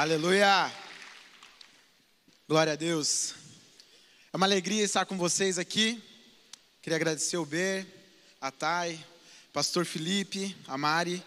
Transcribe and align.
Aleluia! 0.00 0.72
Glória 2.48 2.74
a 2.74 2.76
Deus. 2.76 3.34
É 4.32 4.36
uma 4.36 4.46
alegria 4.46 4.84
estar 4.84 5.04
com 5.04 5.18
vocês 5.18 5.58
aqui. 5.58 6.00
Queria 6.80 6.94
agradecer 6.94 7.36
o 7.36 7.44
B, 7.44 7.84
a 8.40 8.48
Thay, 8.52 9.04
Pastor 9.52 9.84
Felipe, 9.84 10.56
a 10.68 10.78
Mari. 10.78 11.20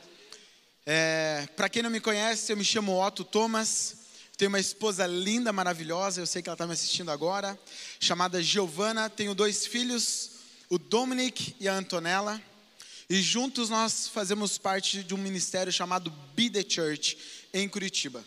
É, 0.86 1.50
Para 1.54 1.68
quem 1.68 1.84
não 1.84 1.90
me 1.90 2.00
conhece, 2.00 2.54
eu 2.54 2.56
me 2.56 2.64
chamo 2.64 2.98
Otto 2.98 3.26
Thomas. 3.26 3.98
Tenho 4.38 4.48
uma 4.48 4.60
esposa 4.62 5.06
linda, 5.06 5.52
maravilhosa. 5.52 6.22
Eu 6.22 6.26
sei 6.26 6.42
que 6.42 6.48
ela 6.48 6.56
está 6.56 6.66
me 6.66 6.72
assistindo 6.72 7.12
agora. 7.12 7.60
Chamada 8.00 8.42
Giovana. 8.42 9.10
Tenho 9.10 9.36
dois 9.36 9.66
filhos, 9.66 10.32
o 10.70 10.80
Dominic 10.80 11.58
e 11.60 11.68
a 11.68 11.74
Antonella. 11.74 12.42
E 13.10 13.22
juntos 13.22 13.70
nós 13.70 14.08
fazemos 14.08 14.58
parte 14.58 15.04
de 15.04 15.14
um 15.14 15.18
ministério 15.18 15.74
chamado 15.74 16.10
Be 16.34 16.50
the 16.50 16.64
Church 16.66 17.18
em 17.54 17.68
Curitiba. 17.68 18.24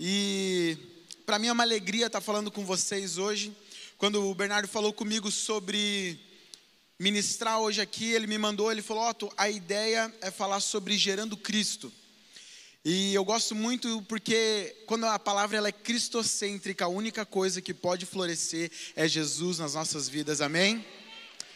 E 0.00 0.78
para 1.26 1.38
mim 1.38 1.48
é 1.48 1.52
uma 1.52 1.64
alegria 1.64 2.06
estar 2.06 2.20
falando 2.20 2.52
com 2.52 2.64
vocês 2.64 3.18
hoje. 3.18 3.52
Quando 3.96 4.24
o 4.24 4.34
Bernardo 4.34 4.68
falou 4.68 4.92
comigo 4.92 5.28
sobre 5.28 6.20
ministrar 6.96 7.58
hoje 7.58 7.80
aqui, 7.80 8.12
ele 8.12 8.28
me 8.28 8.38
mandou, 8.38 8.70
ele 8.70 8.80
falou: 8.80 9.08
Otto, 9.08 9.28
a 9.36 9.50
ideia 9.50 10.14
é 10.20 10.30
falar 10.30 10.60
sobre 10.60 10.96
gerando 10.96 11.36
Cristo. 11.36 11.92
E 12.84 13.12
eu 13.12 13.24
gosto 13.24 13.56
muito 13.56 14.00
porque 14.02 14.84
quando 14.86 15.04
a 15.04 15.18
palavra 15.18 15.56
ela 15.56 15.68
é 15.68 15.72
cristocêntrica, 15.72 16.84
a 16.84 16.88
única 16.88 17.26
coisa 17.26 17.60
que 17.60 17.74
pode 17.74 18.06
florescer 18.06 18.70
é 18.94 19.08
Jesus 19.08 19.58
nas 19.58 19.74
nossas 19.74 20.08
vidas. 20.08 20.40
Amém? 20.40 20.86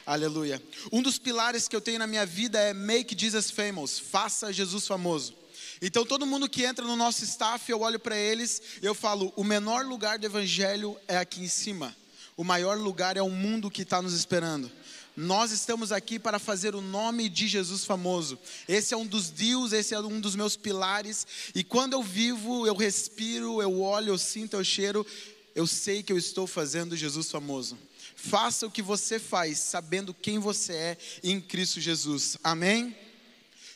Aleluia. 0.05 0.61
Um 0.91 1.01
dos 1.01 1.17
pilares 1.17 1.69
que 1.69 1.77
eu 1.77 1.81
tenho 1.81 2.01
na 2.01 2.09
minha 2.09 2.27
vida 2.27 2.59
é 2.59 2.75
make 2.75 3.17
Jesus 3.17 3.53
famous, 3.53 4.01
faça 4.01 4.53
Jesus 4.53 4.85
famoso. 4.85 5.42
Então, 5.85 6.07
todo 6.07 6.25
mundo 6.25 6.49
que 6.49 6.65
entra 6.65 6.87
no 6.87 6.95
nosso 6.95 7.25
staff, 7.25 7.69
eu 7.71 7.81
olho 7.81 7.99
para 7.99 8.17
eles 8.17 8.63
eu 8.81 8.95
falo: 8.95 9.33
o 9.35 9.43
menor 9.43 9.85
lugar 9.85 10.17
do 10.17 10.25
evangelho 10.25 10.97
é 11.09 11.19
aqui 11.19 11.43
em 11.43 11.49
cima, 11.49 11.95
o 12.37 12.45
maior 12.45 12.79
lugar 12.79 13.17
é 13.17 13.23
o 13.23 13.29
mundo 13.29 13.69
que 13.69 13.83
está 13.83 14.01
nos 14.01 14.15
esperando. 14.15 14.71
Nós 15.15 15.51
estamos 15.51 15.93
aqui 15.93 16.19
para 16.19 16.39
fazer 16.39 16.75
o 16.75 16.81
nome 16.81 17.29
de 17.29 17.47
Jesus 17.47 17.85
famoso. 17.85 18.39
Esse 18.67 18.95
é 18.95 18.97
um 18.97 19.05
dos 19.05 19.29
deus, 19.29 19.73
esse 19.73 19.93
é 19.93 20.01
um 20.01 20.21
dos 20.21 20.35
meus 20.35 20.57
pilares. 20.57 21.27
E 21.55 21.63
quando 21.63 21.93
eu 21.93 22.03
vivo, 22.03 22.67
eu 22.67 22.75
respiro, 22.75 23.61
eu 23.61 23.83
olho, 23.83 24.09
eu 24.09 24.17
sinto, 24.17 24.55
eu 24.55 24.65
cheiro, 24.65 25.07
eu 25.55 25.67
sei 25.67 26.03
que 26.03 26.11
eu 26.11 26.17
estou 26.17 26.47
fazendo 26.47 26.97
Jesus 26.97 27.31
famoso. 27.31 27.77
Faça 28.17 28.67
o 28.67 28.71
que 28.71 28.81
você 28.81 29.19
faz, 29.19 29.59
sabendo 29.59 30.15
quem 30.15 30.39
você 30.39 30.73
é 30.73 30.99
em 31.23 31.41
Cristo 31.41 31.79
Jesus. 31.79 32.39
Amém? 32.43 32.97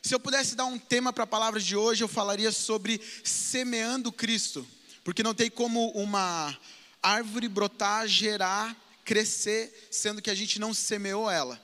Se 0.07 0.15
eu 0.15 0.21
pudesse 0.21 0.55
dar 0.55 0.67
um 0.67 0.79
tema 0.79 1.13
para 1.13 1.25
a 1.25 1.27
palavra 1.27 1.59
de 1.59 1.75
hoje, 1.75 2.05
eu 2.05 2.07
falaria 2.07 2.53
sobre 2.53 3.01
semeando 3.25 4.13
Cristo, 4.13 4.65
porque 5.03 5.21
não 5.21 5.35
tem 5.35 5.51
como 5.51 5.91
uma 5.91 6.57
árvore 7.03 7.49
brotar, 7.49 8.07
gerar, 8.07 8.77
crescer, 9.05 9.89
sendo 9.91 10.23
que 10.23 10.31
a 10.31 10.35
gente 10.37 10.61
não 10.61 10.73
semeou 10.73 11.29
ela. 11.29 11.61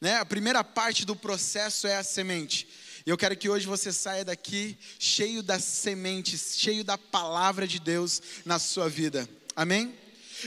Né? 0.00 0.16
A 0.16 0.24
primeira 0.24 0.64
parte 0.64 1.04
do 1.04 1.14
processo 1.14 1.86
é 1.86 1.98
a 1.98 2.02
semente. 2.02 2.66
E 3.04 3.10
eu 3.10 3.18
quero 3.18 3.36
que 3.36 3.50
hoje 3.50 3.66
você 3.66 3.92
saia 3.92 4.24
daqui 4.24 4.78
cheio 4.98 5.42
das 5.42 5.62
sementes, 5.62 6.56
cheio 6.56 6.82
da 6.82 6.96
palavra 6.96 7.68
de 7.68 7.78
Deus 7.78 8.22
na 8.46 8.58
sua 8.58 8.88
vida. 8.88 9.28
Amém? 9.54 9.94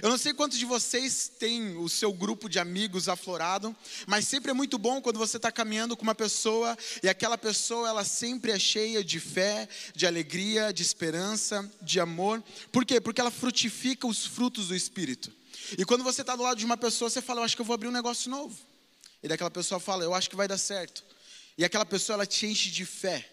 Eu 0.01 0.09
não 0.09 0.17
sei 0.17 0.33
quantos 0.33 0.57
de 0.57 0.65
vocês 0.65 1.29
têm 1.39 1.75
o 1.77 1.89
seu 1.89 2.13
grupo 2.13 2.47
de 2.47 2.57
amigos 2.57 3.09
aflorado, 3.09 3.75
mas 4.07 4.27
sempre 4.27 4.51
é 4.51 4.53
muito 4.53 4.77
bom 4.77 5.01
quando 5.01 5.19
você 5.19 5.37
está 5.37 5.51
caminhando 5.51 5.97
com 5.97 6.03
uma 6.03 6.15
pessoa 6.15 6.77
e 7.03 7.09
aquela 7.09 7.37
pessoa 7.37 7.89
ela 7.89 8.05
sempre 8.05 8.51
é 8.51 8.59
cheia 8.59 9.03
de 9.03 9.19
fé, 9.19 9.67
de 9.93 10.07
alegria, 10.07 10.71
de 10.71 10.81
esperança, 10.81 11.69
de 11.81 11.99
amor. 11.99 12.43
Por 12.71 12.85
quê? 12.85 13.01
Porque 13.01 13.19
ela 13.19 13.31
frutifica 13.31 14.07
os 14.07 14.25
frutos 14.25 14.69
do 14.69 14.75
Espírito. 14.75 15.31
E 15.77 15.83
quando 15.83 16.03
você 16.03 16.21
está 16.21 16.35
do 16.35 16.43
lado 16.43 16.57
de 16.57 16.65
uma 16.65 16.77
pessoa, 16.77 17.09
você 17.09 17.21
fala, 17.21 17.41
eu 17.41 17.43
acho 17.43 17.55
que 17.55 17.61
eu 17.61 17.65
vou 17.65 17.73
abrir 17.73 17.87
um 17.87 17.91
negócio 17.91 18.31
novo. 18.31 18.57
E 19.21 19.27
daquela 19.27 19.51
pessoa 19.51 19.79
fala, 19.79 20.03
eu 20.03 20.13
acho 20.13 20.29
que 20.29 20.35
vai 20.35 20.47
dar 20.47 20.57
certo. 20.57 21.03
E 21.57 21.65
aquela 21.65 21.85
pessoa 21.85 22.15
ela 22.15 22.25
te 22.25 22.45
enche 22.45 22.69
de 22.69 22.85
fé. 22.85 23.29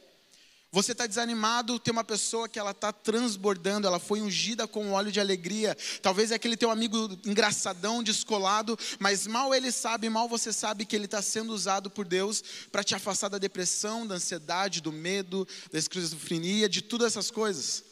Você 0.77 0.93
está 0.93 1.07
desanimado, 1.07 1.79
tem 1.79 1.91
uma 1.91 2.05
pessoa 2.05 2.51
que 2.51 2.59
ela 2.59 2.73
está 2.73 2.93
transbordando, 2.93 3.87
ela 3.87 3.99
foi 3.99 4.21
ungida 4.21 4.69
com 4.69 4.93
óleo 4.93 5.11
de 5.11 5.19
alegria. 5.19 5.75
Talvez 6.03 6.31
é 6.31 6.35
aquele 6.35 6.55
teu 6.55 6.71
amigo 6.71 7.19
engraçadão, 7.25 8.03
descolado, 8.03 8.79
mas 8.99 9.27
mal 9.27 9.55
ele 9.55 9.73
sabe, 9.73 10.11
mal 10.11 10.29
você 10.29 10.53
sabe 10.53 10.85
que 10.85 10.95
ele 10.95 11.07
está 11.07 11.23
sendo 11.23 11.55
usado 11.55 11.89
por 11.89 12.05
Deus 12.05 12.45
para 12.71 12.85
te 12.85 12.95
afastar 12.95 13.31
da 13.31 13.39
depressão, 13.39 14.07
da 14.07 14.17
ansiedade, 14.17 14.83
do 14.83 14.93
medo, 14.93 15.49
da 15.73 15.79
esquizofrenia, 15.79 16.69
de 16.69 16.83
todas 16.83 17.13
essas 17.13 17.31
coisas. 17.31 17.83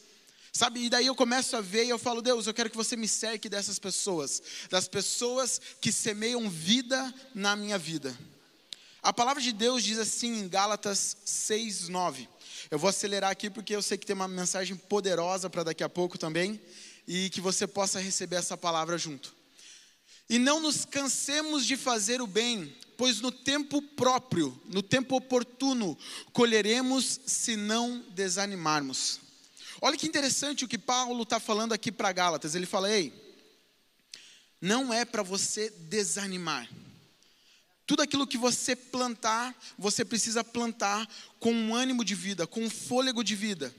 Sabe, 0.52 0.84
e 0.84 0.90
daí 0.90 1.06
eu 1.06 1.14
começo 1.14 1.56
a 1.56 1.62
ver 1.62 1.86
e 1.86 1.88
eu 1.88 1.98
falo, 1.98 2.20
Deus, 2.20 2.46
eu 2.46 2.52
quero 2.52 2.68
que 2.68 2.76
você 2.76 2.96
me 2.96 3.08
cerque 3.08 3.48
dessas 3.48 3.78
pessoas, 3.78 4.42
das 4.68 4.86
pessoas 4.86 5.58
que 5.80 5.90
semeiam 5.90 6.50
vida 6.50 7.14
na 7.34 7.56
minha 7.56 7.78
vida. 7.78 8.14
A 9.02 9.10
palavra 9.10 9.42
de 9.42 9.52
Deus 9.52 9.82
diz 9.82 9.98
assim 9.98 10.40
em 10.40 10.48
Gálatas 10.48 11.16
6, 11.24 11.88
9. 11.88 12.33
Eu 12.70 12.78
vou 12.78 12.88
acelerar 12.88 13.30
aqui 13.30 13.50
porque 13.50 13.74
eu 13.74 13.82
sei 13.82 13.98
que 13.98 14.06
tem 14.06 14.14
uma 14.14 14.28
mensagem 14.28 14.76
poderosa 14.76 15.50
para 15.50 15.64
daqui 15.64 15.84
a 15.84 15.88
pouco 15.88 16.18
também 16.18 16.60
e 17.06 17.30
que 17.30 17.40
você 17.40 17.66
possa 17.66 18.00
receber 18.00 18.36
essa 18.36 18.56
palavra 18.56 18.96
junto. 18.96 19.34
E 20.28 20.38
não 20.38 20.60
nos 20.60 20.84
cansemos 20.84 21.66
de 21.66 21.76
fazer 21.76 22.22
o 22.22 22.26
bem, 22.26 22.74
pois 22.96 23.20
no 23.20 23.30
tempo 23.30 23.82
próprio, 23.82 24.58
no 24.66 24.82
tempo 24.82 25.16
oportuno, 25.16 25.98
colheremos 26.32 27.20
se 27.26 27.56
não 27.56 28.02
desanimarmos. 28.10 29.20
Olha 29.80 29.98
que 29.98 30.06
interessante 30.06 30.64
o 30.64 30.68
que 30.68 30.78
Paulo 30.78 31.24
está 31.24 31.38
falando 31.38 31.74
aqui 31.74 31.92
para 31.92 32.12
Gálatas. 32.12 32.54
Ele 32.54 32.64
fala: 32.64 32.90
Ei, 32.90 33.12
não 34.60 34.94
é 34.94 35.04
para 35.04 35.22
você 35.22 35.68
desanimar. 35.68 36.68
Tudo 37.86 38.02
aquilo 38.02 38.26
que 38.26 38.38
você 38.38 38.74
plantar, 38.74 39.54
você 39.78 40.04
precisa 40.04 40.42
plantar 40.42 41.06
com 41.38 41.52
um 41.52 41.74
ânimo 41.74 42.04
de 42.04 42.14
vida, 42.14 42.46
com 42.46 42.62
um 42.62 42.70
fôlego 42.70 43.22
de 43.22 43.34
vida. 43.34 43.74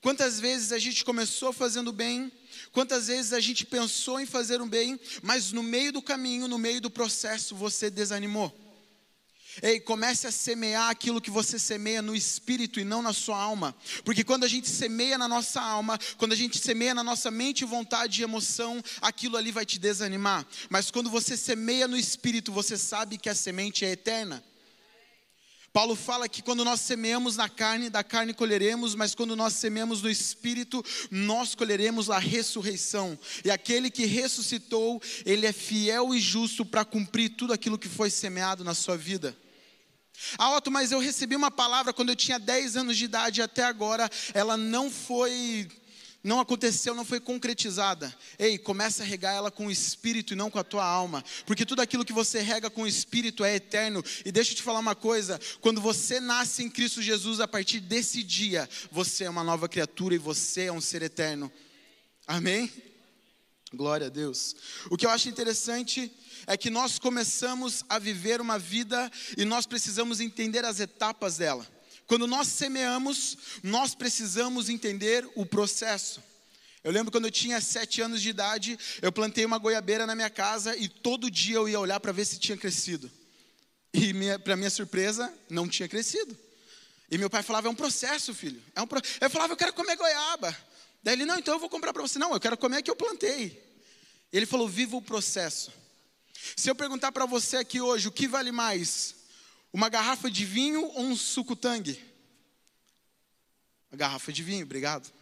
Quantas 0.00 0.40
vezes 0.40 0.72
a 0.72 0.78
gente 0.78 1.04
começou 1.04 1.52
fazendo 1.52 1.92
bem, 1.92 2.30
quantas 2.72 3.06
vezes 3.06 3.32
a 3.32 3.40
gente 3.40 3.64
pensou 3.64 4.20
em 4.20 4.26
fazer 4.26 4.60
um 4.60 4.68
bem, 4.68 4.98
mas 5.22 5.52
no 5.52 5.62
meio 5.62 5.92
do 5.92 6.02
caminho, 6.02 6.48
no 6.48 6.58
meio 6.58 6.80
do 6.80 6.90
processo, 6.90 7.54
você 7.54 7.88
desanimou. 7.88 8.61
Ei, 9.60 9.80
comece 9.80 10.26
a 10.26 10.32
semear 10.32 10.88
aquilo 10.88 11.20
que 11.20 11.30
você 11.30 11.58
semeia 11.58 12.00
no 12.00 12.14
espírito 12.14 12.80
e 12.80 12.84
não 12.84 13.02
na 13.02 13.12
sua 13.12 13.36
alma. 13.36 13.76
Porque 14.04 14.24
quando 14.24 14.44
a 14.44 14.48
gente 14.48 14.68
semeia 14.68 15.18
na 15.18 15.28
nossa 15.28 15.60
alma, 15.60 15.98
quando 16.16 16.32
a 16.32 16.36
gente 16.36 16.58
semeia 16.58 16.94
na 16.94 17.04
nossa 17.04 17.30
mente, 17.30 17.64
vontade 17.64 18.20
e 18.20 18.24
emoção, 18.24 18.82
aquilo 19.00 19.36
ali 19.36 19.50
vai 19.50 19.66
te 19.66 19.78
desanimar. 19.78 20.46
Mas 20.70 20.90
quando 20.90 21.10
você 21.10 21.36
semeia 21.36 21.86
no 21.86 21.96
espírito, 21.96 22.52
você 22.52 22.78
sabe 22.78 23.18
que 23.18 23.28
a 23.28 23.34
semente 23.34 23.84
é 23.84 23.90
eterna. 23.90 24.42
Paulo 25.72 25.96
fala 25.96 26.28
que 26.28 26.42
quando 26.42 26.64
nós 26.64 26.80
semeamos 26.80 27.36
na 27.36 27.48
carne, 27.48 27.88
da 27.88 28.04
carne 28.04 28.34
colheremos, 28.34 28.94
mas 28.94 29.14
quando 29.14 29.34
nós 29.34 29.54
semeamos 29.54 30.02
no 30.02 30.10
espírito, 30.10 30.84
nós 31.10 31.54
colheremos 31.54 32.10
a 32.10 32.18
ressurreição. 32.18 33.18
E 33.42 33.50
aquele 33.50 33.90
que 33.90 34.04
ressuscitou, 34.04 35.00
ele 35.24 35.46
é 35.46 35.52
fiel 35.52 36.14
e 36.14 36.20
justo 36.20 36.64
para 36.64 36.84
cumprir 36.84 37.30
tudo 37.30 37.54
aquilo 37.54 37.78
que 37.78 37.88
foi 37.88 38.10
semeado 38.10 38.62
na 38.62 38.74
sua 38.74 38.98
vida. 38.98 39.34
Ah, 40.38 40.56
Otto, 40.56 40.70
mas 40.70 40.92
eu 40.92 40.98
recebi 40.98 41.34
uma 41.34 41.50
palavra 41.50 41.92
quando 41.92 42.10
eu 42.10 42.16
tinha 42.16 42.38
10 42.38 42.76
anos 42.76 42.96
de 42.96 43.04
idade 43.04 43.40
e 43.40 43.42
até 43.42 43.64
agora 43.64 44.08
ela 44.34 44.56
não 44.56 44.90
foi 44.90 45.68
não 46.24 46.38
aconteceu, 46.38 46.94
não 46.94 47.04
foi 47.04 47.18
concretizada. 47.18 48.14
Ei, 48.38 48.56
começa 48.56 49.02
a 49.02 49.06
regar 49.06 49.34
ela 49.34 49.50
com 49.50 49.66
o 49.66 49.70
espírito 49.70 50.32
e 50.32 50.36
não 50.36 50.50
com 50.50 50.58
a 50.58 50.64
tua 50.64 50.84
alma, 50.84 51.24
porque 51.44 51.66
tudo 51.66 51.82
aquilo 51.82 52.04
que 52.04 52.12
você 52.12 52.40
rega 52.40 52.70
com 52.70 52.82
o 52.82 52.86
espírito 52.86 53.44
é 53.44 53.56
eterno. 53.56 54.04
E 54.24 54.30
deixa 54.30 54.52
eu 54.52 54.56
te 54.56 54.62
falar 54.62 54.78
uma 54.78 54.94
coisa: 54.94 55.40
quando 55.60 55.80
você 55.80 56.20
nasce 56.20 56.62
em 56.62 56.70
Cristo 56.70 57.02
Jesus, 57.02 57.40
a 57.40 57.48
partir 57.48 57.80
desse 57.80 58.22
dia, 58.22 58.68
você 58.90 59.24
é 59.24 59.30
uma 59.30 59.42
nova 59.42 59.68
criatura 59.68 60.14
e 60.14 60.18
você 60.18 60.64
é 60.64 60.72
um 60.72 60.80
ser 60.80 61.02
eterno. 61.02 61.50
Amém? 62.26 62.70
Glória 63.74 64.08
a 64.08 64.10
Deus. 64.10 64.54
O 64.90 64.96
que 64.96 65.06
eu 65.06 65.10
acho 65.10 65.28
interessante 65.28 66.12
é 66.46 66.56
que 66.56 66.68
nós 66.68 66.98
começamos 66.98 67.84
a 67.88 67.98
viver 67.98 68.40
uma 68.40 68.58
vida 68.58 69.10
e 69.36 69.44
nós 69.44 69.64
precisamos 69.64 70.20
entender 70.20 70.64
as 70.64 70.78
etapas 70.78 71.38
dela. 71.38 71.66
Quando 72.06 72.26
nós 72.26 72.48
semeamos, 72.48 73.38
nós 73.62 73.94
precisamos 73.94 74.68
entender 74.68 75.26
o 75.34 75.46
processo. 75.46 76.22
Eu 76.84 76.92
lembro 76.92 77.12
quando 77.12 77.26
eu 77.26 77.30
tinha 77.30 77.60
sete 77.60 78.02
anos 78.02 78.20
de 78.20 78.28
idade, 78.28 78.78
eu 79.00 79.12
plantei 79.12 79.44
uma 79.44 79.56
goiabeira 79.56 80.04
na 80.04 80.14
minha 80.14 80.28
casa 80.28 80.76
e 80.76 80.88
todo 80.88 81.30
dia 81.30 81.56
eu 81.56 81.68
ia 81.68 81.80
olhar 81.80 82.00
para 82.00 82.12
ver 82.12 82.26
se 82.26 82.38
tinha 82.38 82.58
crescido. 82.58 83.10
E 83.94 84.12
para 84.42 84.56
minha 84.56 84.70
surpresa, 84.70 85.32
não 85.48 85.68
tinha 85.68 85.88
crescido. 85.88 86.36
E 87.10 87.16
meu 87.16 87.30
pai 87.30 87.42
falava: 87.42 87.68
é 87.68 87.70
um 87.70 87.74
processo, 87.74 88.34
filho. 88.34 88.60
É 88.74 88.82
um 88.82 88.86
pro... 88.86 89.00
Eu 89.20 89.30
falava: 89.30 89.52
eu 89.52 89.56
quero 89.56 89.72
comer 89.72 89.96
goiaba. 89.96 90.56
Daí 91.02 91.14
ele: 91.14 91.24
não, 91.24 91.38
então 91.38 91.54
eu 91.54 91.60
vou 91.60 91.68
comprar 91.68 91.92
para 91.92 92.02
você. 92.02 92.18
Não, 92.18 92.32
eu 92.32 92.40
quero 92.40 92.56
comer 92.56 92.78
a 92.78 92.82
que 92.82 92.90
eu 92.90 92.96
plantei. 92.96 93.62
Ele 94.32 94.46
falou: 94.46 94.68
viva 94.68 94.96
o 94.96 95.02
processo. 95.02 95.72
Se 96.56 96.70
eu 96.70 96.74
perguntar 96.74 97.12
para 97.12 97.26
você 97.26 97.58
aqui 97.58 97.80
hoje, 97.80 98.08
o 98.08 98.12
que 98.12 98.26
vale 98.26 98.50
mais? 98.50 99.14
Uma 99.72 99.88
garrafa 99.88 100.30
de 100.30 100.44
vinho 100.44 100.84
ou 100.86 101.02
um 101.02 101.16
suco 101.16 101.54
tangue? 101.54 102.02
Uma 103.90 103.98
garrafa 103.98 104.32
de 104.32 104.42
vinho, 104.42 104.64
obrigado. 104.64 105.12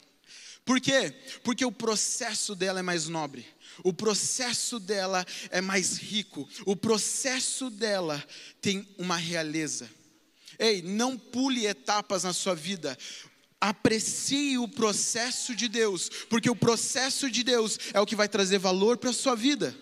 Por 0.64 0.80
quê? 0.80 1.14
Porque 1.42 1.64
o 1.64 1.72
processo 1.72 2.54
dela 2.54 2.80
é 2.80 2.82
mais 2.82 3.08
nobre, 3.08 3.46
o 3.82 3.92
processo 3.92 4.78
dela 4.78 5.26
é 5.50 5.60
mais 5.60 5.96
rico, 5.96 6.48
o 6.66 6.76
processo 6.76 7.70
dela 7.70 8.22
tem 8.60 8.88
uma 8.98 9.16
realeza. 9.16 9.90
Ei, 10.58 10.82
não 10.82 11.16
pule 11.18 11.66
etapas 11.66 12.24
na 12.24 12.32
sua 12.32 12.54
vida. 12.54 12.96
Aprecie 13.60 14.56
o 14.56 14.66
processo 14.66 15.54
de 15.54 15.68
Deus, 15.68 16.08
porque 16.28 16.48
o 16.48 16.56
processo 16.56 17.30
de 17.30 17.42
Deus 17.42 17.78
é 17.92 18.00
o 18.00 18.06
que 18.06 18.16
vai 18.16 18.28
trazer 18.28 18.58
valor 18.58 18.96
para 18.96 19.10
a 19.10 19.14
sua 19.14 19.34
vida. 19.34 19.76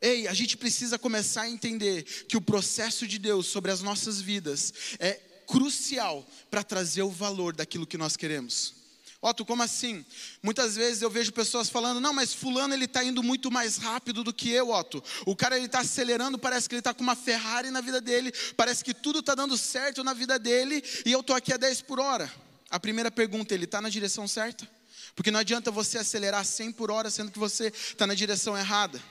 Ei, 0.00 0.28
a 0.28 0.34
gente 0.34 0.56
precisa 0.56 0.98
começar 0.98 1.42
a 1.42 1.50
entender 1.50 2.04
que 2.28 2.36
o 2.36 2.40
processo 2.40 3.06
de 3.06 3.18
Deus 3.18 3.46
sobre 3.46 3.70
as 3.72 3.82
nossas 3.82 4.20
vidas 4.20 4.72
é 4.98 5.14
crucial 5.46 6.28
para 6.50 6.62
trazer 6.62 7.02
o 7.02 7.10
valor 7.10 7.56
daquilo 7.56 7.86
que 7.86 7.98
nós 7.98 8.16
queremos. 8.16 8.77
Otto, 9.20 9.44
como 9.44 9.64
assim? 9.64 10.06
Muitas 10.40 10.76
vezes 10.76 11.02
eu 11.02 11.10
vejo 11.10 11.32
pessoas 11.32 11.68
falando, 11.68 12.00
não, 12.00 12.12
mas 12.12 12.32
fulano 12.32 12.72
ele 12.72 12.84
está 12.84 13.02
indo 13.02 13.20
muito 13.20 13.50
mais 13.50 13.76
rápido 13.76 14.22
do 14.22 14.32
que 14.32 14.48
eu, 14.50 14.70
Otto. 14.70 15.02
O 15.26 15.34
cara 15.34 15.56
ele 15.56 15.66
está 15.66 15.80
acelerando, 15.80 16.38
parece 16.38 16.68
que 16.68 16.76
ele 16.76 16.80
está 16.80 16.94
com 16.94 17.02
uma 17.02 17.16
Ferrari 17.16 17.70
na 17.70 17.80
vida 17.80 18.00
dele, 18.00 18.32
parece 18.56 18.84
que 18.84 18.94
tudo 18.94 19.18
está 19.18 19.34
dando 19.34 19.58
certo 19.58 20.04
na 20.04 20.12
vida 20.12 20.38
dele, 20.38 20.82
e 21.04 21.10
eu 21.10 21.20
estou 21.20 21.34
aqui 21.34 21.52
a 21.52 21.56
10 21.56 21.82
por 21.82 21.98
hora. 21.98 22.32
A 22.70 22.78
primeira 22.78 23.10
pergunta, 23.10 23.52
ele 23.54 23.64
está 23.64 23.80
na 23.80 23.88
direção 23.88 24.28
certa? 24.28 24.68
Porque 25.16 25.32
não 25.32 25.40
adianta 25.40 25.70
você 25.70 25.98
acelerar 25.98 26.44
100 26.44 26.72
por 26.72 26.90
hora, 26.90 27.10
sendo 27.10 27.32
que 27.32 27.40
você 27.40 27.72
está 27.74 28.06
na 28.06 28.14
direção 28.14 28.56
errada. 28.56 29.02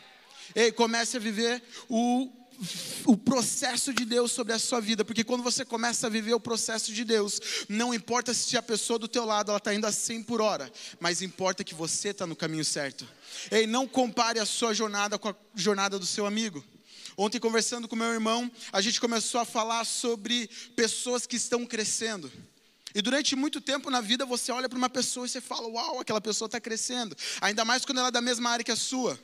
Ei, 0.55 0.71
comece 0.71 1.17
a 1.17 1.19
viver 1.19 1.61
o, 1.89 2.31
o 3.05 3.15
processo 3.15 3.93
de 3.93 4.05
Deus 4.05 4.31
sobre 4.31 4.53
a 4.53 4.59
sua 4.59 4.79
vida, 4.79 5.05
porque 5.05 5.23
quando 5.23 5.43
você 5.43 5.63
começa 5.63 6.07
a 6.07 6.09
viver 6.09 6.33
o 6.33 6.39
processo 6.39 6.91
de 6.91 7.03
Deus, 7.03 7.39
não 7.69 7.93
importa 7.93 8.33
se 8.33 8.57
a 8.57 8.61
pessoa 8.61 8.97
do 8.97 9.07
teu 9.07 9.25
lado 9.25 9.49
ela 9.49 9.57
está 9.57 9.73
indo 9.73 9.85
a 9.85 9.91
100 9.91 10.23
por 10.23 10.41
hora, 10.41 10.71
mas 10.99 11.21
importa 11.21 11.63
que 11.63 11.75
você 11.75 12.09
está 12.09 12.25
no 12.25 12.35
caminho 12.35 12.65
certo. 12.65 13.07
Ei, 13.51 13.67
não 13.67 13.87
compare 13.87 14.39
a 14.39 14.45
sua 14.45 14.73
jornada 14.73 15.17
com 15.17 15.29
a 15.29 15.35
jornada 15.55 15.99
do 15.99 16.05
seu 16.05 16.25
amigo. 16.25 16.63
Ontem, 17.15 17.39
conversando 17.39 17.87
com 17.87 17.95
meu 17.95 18.13
irmão, 18.13 18.51
a 18.71 18.79
gente 18.79 19.01
começou 19.01 19.41
a 19.41 19.45
falar 19.45 19.85
sobre 19.85 20.47
pessoas 20.75 21.25
que 21.25 21.35
estão 21.35 21.65
crescendo. 21.65 22.31
E 22.93 23.01
durante 23.01 23.35
muito 23.35 23.59
tempo 23.59 23.89
na 23.89 24.01
vida 24.01 24.25
você 24.25 24.51
olha 24.51 24.69
para 24.69 24.77
uma 24.77 24.89
pessoa 24.89 25.25
e 25.25 25.29
você 25.29 25.41
fala: 25.41 25.67
Uau, 25.67 25.99
aquela 25.99 26.21
pessoa 26.21 26.47
está 26.47 26.59
crescendo. 26.59 27.15
Ainda 27.41 27.65
mais 27.65 27.85
quando 27.85 27.99
ela 27.99 28.07
é 28.07 28.11
da 28.11 28.21
mesma 28.21 28.49
área 28.49 28.63
que 28.63 28.71
a 28.71 28.75
sua. 28.75 29.19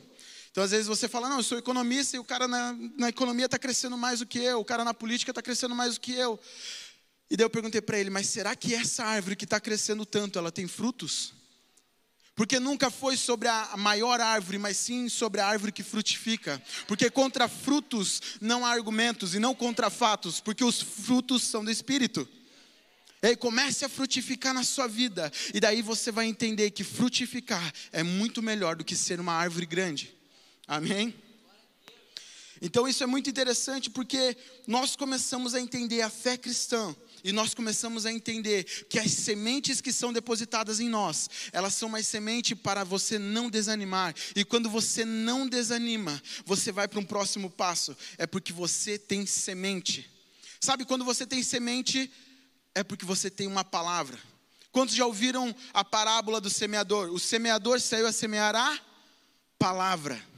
Então, 0.54 0.64
às 0.64 0.70
vezes 0.70 0.86
você 0.86 1.08
fala, 1.08 1.28
não, 1.28 1.38
eu 1.38 1.44
sou 1.44 1.58
economista 1.58 2.16
e 2.16 2.20
o 2.20 2.24
cara 2.24 2.48
na, 2.48 2.78
na 2.96 3.10
economia 3.10 3.46
está 3.46 3.58
crescendo 3.58 3.98
mais 3.98 4.20
do 4.20 4.26
que 4.28 4.38
eu, 4.38 4.60
o 4.60 4.64
cara 4.64 4.84
na 4.84 4.94
política 4.94 5.32
está 5.32 5.42
crescendo 5.42 5.74
mais 5.74 5.96
do 5.96 6.00
que 6.00 6.14
eu. 6.14 6.40
E 7.28 7.36
daí 7.36 7.44
eu 7.44 7.50
perguntei 7.50 7.82
para 7.82 7.98
ele, 7.98 8.12
mas 8.12 8.28
será 8.28 8.56
que 8.56 8.76
essa 8.76 9.04
árvore 9.04 9.36
que 9.36 9.46
está 9.46 9.60
crescendo 9.60 10.06
tanto, 10.06 10.38
ela 10.38 10.52
tem 10.52 10.68
frutos? 10.68 11.34
Porque 12.36 12.60
nunca 12.60 12.92
foi 12.92 13.18
sobre 13.18 13.48
a 13.48 13.76
maior 13.76 14.22
árvore, 14.22 14.60
mas 14.60 14.78
sim 14.78 15.10
sobre 15.10 15.42
a 15.42 15.48
árvore 15.48 15.72
que 15.72 15.82
frutifica. 15.82 16.62
Porque 16.88 17.10
contra 17.10 17.48
frutos 17.48 18.22
não 18.40 18.64
há 18.64 18.70
argumentos 18.70 19.34
e 19.34 19.40
não 19.40 19.56
contra 19.56 19.90
fatos, 19.90 20.40
porque 20.40 20.64
os 20.64 20.80
frutos 20.80 21.42
são 21.42 21.66
do 21.66 21.72
Espírito. 21.72 22.30
Ei, 23.24 23.36
comece 23.36 23.86
a 23.86 23.90
frutificar 23.90 24.54
na 24.54 24.64
sua 24.64 24.86
vida, 24.86 25.32
e 25.52 25.60
daí 25.60 25.82
você 25.82 26.12
vai 26.12 26.28
entender 26.28 26.70
que 26.70 26.84
frutificar 26.84 27.74
é 27.92 28.04
muito 28.04 28.40
melhor 28.40 28.76
do 28.76 28.84
que 28.84 28.96
ser 28.96 29.20
uma 29.20 29.34
árvore 29.34 29.66
grande. 29.66 30.22
Amém? 30.68 31.14
Então 32.62 32.88
isso 32.88 33.04
é 33.04 33.06
muito 33.06 33.30
interessante 33.30 33.90
porque 33.90 34.38
nós 34.66 34.96
começamos 34.96 35.54
a 35.54 35.60
entender 35.60 36.02
a 36.02 36.10
fé 36.10 36.38
cristã 36.38 36.96
e 37.22 37.34
nós 37.34 37.54
começamos 37.54 38.06
a 38.06 38.12
entender 38.12 38.64
que 38.90 38.98
as 38.98 39.12
sementes 39.12 39.82
que 39.82 39.92
são 39.92 40.14
depositadas 40.14 40.80
em 40.80 40.88
nós, 40.88 41.30
elas 41.52 41.74
são 41.74 41.90
mais 41.90 42.08
semente 42.08 42.56
para 42.56 42.86
você 42.86 43.20
não 43.20 43.50
desanimar. 43.50 44.16
E 44.36 44.46
quando 44.46 44.70
você 44.70 45.04
não 45.04 45.48
desanima, 45.48 46.22
você 46.46 46.72
vai 46.72 46.88
para 46.88 47.00
um 47.00 47.06
próximo 47.06 47.50
passo, 47.50 47.96
é 48.18 48.26
porque 48.26 48.54
você 48.54 48.98
tem 48.98 49.26
semente. 49.26 50.10
Sabe 50.60 50.86
quando 50.86 51.04
você 51.04 51.26
tem 51.26 51.44
semente, 51.44 52.10
é 52.74 52.84
porque 52.84 53.06
você 53.06 53.30
tem 53.30 53.48
uma 53.48 53.66
palavra. 53.66 54.18
Quantos 54.72 54.96
já 54.96 55.06
ouviram 55.06 55.54
a 55.74 55.84
parábola 55.84 56.42
do 56.42 56.50
semeador? 56.50 57.12
O 57.12 57.20
semeador 57.20 57.80
saiu 57.80 58.08
a 58.08 58.12
semear 58.12 58.56
a 58.56 58.80
palavra. 59.60 60.33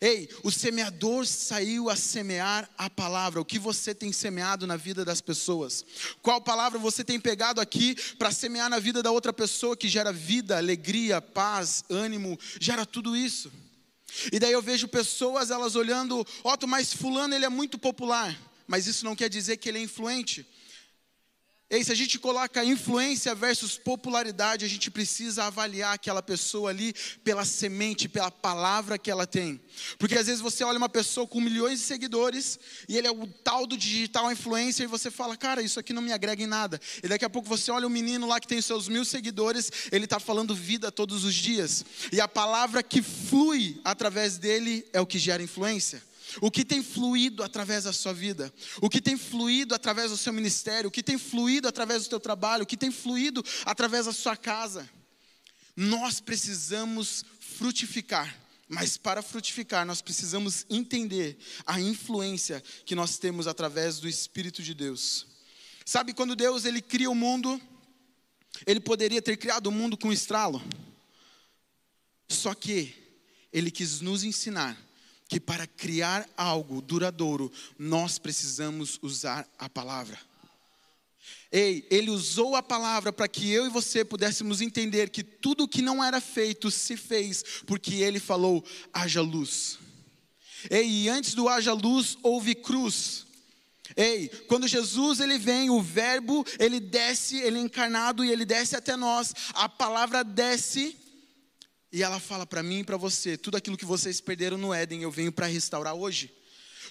Ei, 0.00 0.28
o 0.42 0.50
semeador 0.50 1.26
saiu 1.26 1.90
a 1.90 1.96
semear 1.96 2.68
a 2.78 2.88
palavra. 2.88 3.40
O 3.40 3.44
que 3.44 3.58
você 3.58 3.94
tem 3.94 4.12
semeado 4.12 4.66
na 4.66 4.76
vida 4.76 5.04
das 5.04 5.20
pessoas? 5.20 5.84
Qual 6.22 6.40
palavra 6.40 6.78
você 6.78 7.02
tem 7.02 7.18
pegado 7.18 7.60
aqui 7.60 7.96
para 8.16 8.30
semear 8.30 8.70
na 8.70 8.78
vida 8.78 9.02
da 9.02 9.10
outra 9.10 9.32
pessoa 9.32 9.76
que 9.76 9.88
gera 9.88 10.12
vida, 10.12 10.56
alegria, 10.56 11.20
paz, 11.20 11.84
ânimo, 11.90 12.38
gera 12.60 12.86
tudo 12.86 13.16
isso? 13.16 13.50
E 14.32 14.38
daí 14.38 14.52
eu 14.52 14.62
vejo 14.62 14.88
pessoas 14.88 15.50
elas 15.50 15.74
olhando, 15.76 16.26
Otto, 16.42 16.66
mas 16.66 16.92
fulano 16.92 17.34
ele 17.34 17.44
é 17.44 17.48
muito 17.48 17.78
popular, 17.78 18.36
mas 18.66 18.86
isso 18.86 19.04
não 19.04 19.14
quer 19.14 19.28
dizer 19.28 19.56
que 19.56 19.68
ele 19.68 19.78
é 19.78 19.82
influente. 19.82 20.46
Ei, 21.70 21.84
se 21.84 21.92
a 21.92 21.94
gente 21.94 22.18
coloca 22.18 22.64
influência 22.64 23.34
versus 23.34 23.76
popularidade, 23.76 24.64
a 24.64 24.68
gente 24.68 24.90
precisa 24.90 25.44
avaliar 25.44 25.92
aquela 25.92 26.22
pessoa 26.22 26.70
ali 26.70 26.94
pela 27.22 27.44
semente, 27.44 28.08
pela 28.08 28.30
palavra 28.30 28.96
que 28.96 29.10
ela 29.10 29.26
tem. 29.26 29.60
Porque 29.98 30.16
às 30.16 30.26
vezes 30.28 30.40
você 30.40 30.64
olha 30.64 30.78
uma 30.78 30.88
pessoa 30.88 31.26
com 31.26 31.38
milhões 31.42 31.80
de 31.80 31.84
seguidores 31.84 32.58
e 32.88 32.96
ele 32.96 33.06
é 33.06 33.10
o 33.10 33.26
tal 33.26 33.66
do 33.66 33.76
digital 33.76 34.32
influencer 34.32 34.84
e 34.84 34.88
você 34.88 35.10
fala, 35.10 35.36
cara, 35.36 35.60
isso 35.60 35.78
aqui 35.78 35.92
não 35.92 36.00
me 36.00 36.10
agrega 36.10 36.42
em 36.42 36.46
nada. 36.46 36.80
E 37.02 37.06
daqui 37.06 37.26
a 37.26 37.30
pouco 37.30 37.46
você 37.46 37.70
olha 37.70 37.86
um 37.86 37.90
menino 37.90 38.26
lá 38.26 38.40
que 38.40 38.48
tem 38.48 38.62
seus 38.62 38.88
mil 38.88 39.04
seguidores, 39.04 39.70
ele 39.92 40.06
está 40.06 40.18
falando 40.18 40.54
vida 40.54 40.90
todos 40.90 41.22
os 41.22 41.34
dias. 41.34 41.84
E 42.10 42.18
a 42.18 42.26
palavra 42.26 42.82
que 42.82 43.02
flui 43.02 43.78
através 43.84 44.38
dele 44.38 44.88
é 44.90 45.02
o 45.02 45.06
que 45.06 45.18
gera 45.18 45.42
influência. 45.42 46.02
O 46.40 46.50
que 46.50 46.64
tem 46.64 46.82
fluído 46.82 47.42
através 47.42 47.84
da 47.84 47.92
sua 47.92 48.12
vida, 48.12 48.52
o 48.80 48.88
que 48.88 49.00
tem 49.00 49.16
fluído 49.16 49.74
através 49.74 50.10
do 50.10 50.16
seu 50.16 50.32
ministério, 50.32 50.88
o 50.88 50.90
que 50.90 51.02
tem 51.02 51.18
fluído 51.18 51.66
através 51.66 52.04
do 52.04 52.08
seu 52.10 52.20
trabalho, 52.20 52.64
o 52.64 52.66
que 52.66 52.76
tem 52.76 52.90
fluído 52.90 53.44
através 53.64 54.06
da 54.06 54.12
sua 54.12 54.36
casa. 54.36 54.88
Nós 55.74 56.20
precisamos 56.20 57.24
frutificar, 57.40 58.38
mas 58.68 58.96
para 58.96 59.22
frutificar 59.22 59.86
nós 59.86 60.02
precisamos 60.02 60.66
entender 60.68 61.38
a 61.64 61.80
influência 61.80 62.62
que 62.84 62.94
nós 62.94 63.18
temos 63.18 63.46
através 63.46 63.98
do 63.98 64.08
Espírito 64.08 64.62
de 64.62 64.74
Deus. 64.74 65.26
Sabe 65.84 66.12
quando 66.12 66.36
Deus 66.36 66.64
ele 66.64 66.82
cria 66.82 67.10
o 67.10 67.14
mundo, 67.14 67.60
ele 68.66 68.80
poderia 68.80 69.22
ter 69.22 69.36
criado 69.36 69.68
o 69.68 69.72
mundo 69.72 69.96
com 69.96 70.08
um 70.08 70.12
estralo. 70.12 70.62
Só 72.28 72.54
que 72.54 72.94
ele 73.50 73.70
quis 73.70 74.02
nos 74.02 74.22
ensinar 74.22 74.87
que 75.28 75.38
para 75.38 75.66
criar 75.66 76.26
algo 76.36 76.80
duradouro, 76.80 77.52
nós 77.78 78.18
precisamos 78.18 78.98
usar 79.02 79.46
a 79.58 79.68
palavra. 79.68 80.18
Ei, 81.52 81.86
ele 81.90 82.10
usou 82.10 82.56
a 82.56 82.62
palavra 82.62 83.12
para 83.12 83.28
que 83.28 83.50
eu 83.50 83.66
e 83.66 83.70
você 83.70 84.04
pudéssemos 84.04 84.60
entender 84.60 85.10
que 85.10 85.22
tudo 85.22 85.68
que 85.68 85.82
não 85.82 86.02
era 86.02 86.20
feito 86.20 86.70
se 86.70 86.96
fez, 86.96 87.44
porque 87.66 87.96
ele 87.96 88.18
falou: 88.18 88.64
haja 88.92 89.20
luz. 89.20 89.78
Ei, 90.70 91.04
e 91.04 91.08
antes 91.08 91.34
do 91.34 91.48
haja 91.48 91.72
luz, 91.72 92.18
houve 92.22 92.54
cruz. 92.54 93.26
Ei, 93.96 94.28
quando 94.46 94.68
Jesus 94.68 95.20
ele 95.20 95.38
vem, 95.38 95.70
o 95.70 95.80
verbo, 95.80 96.44
ele 96.58 96.80
desce, 96.80 97.38
ele 97.38 97.58
é 97.58 97.62
encarnado 97.62 98.24
e 98.24 98.30
ele 98.30 98.44
desce 98.44 98.76
até 98.76 98.96
nós. 98.96 99.34
A 99.54 99.68
palavra 99.68 100.22
desce 100.22 100.96
e 101.92 102.02
ela 102.02 102.20
fala 102.20 102.46
para 102.46 102.62
mim 102.62 102.80
e 102.80 102.84
para 102.84 102.96
você: 102.96 103.36
tudo 103.36 103.56
aquilo 103.56 103.76
que 103.76 103.84
vocês 103.84 104.20
perderam 104.20 104.58
no 104.58 104.72
Éden, 104.72 105.02
eu 105.02 105.10
venho 105.10 105.32
para 105.32 105.46
restaurar 105.46 105.94
hoje. 105.94 106.34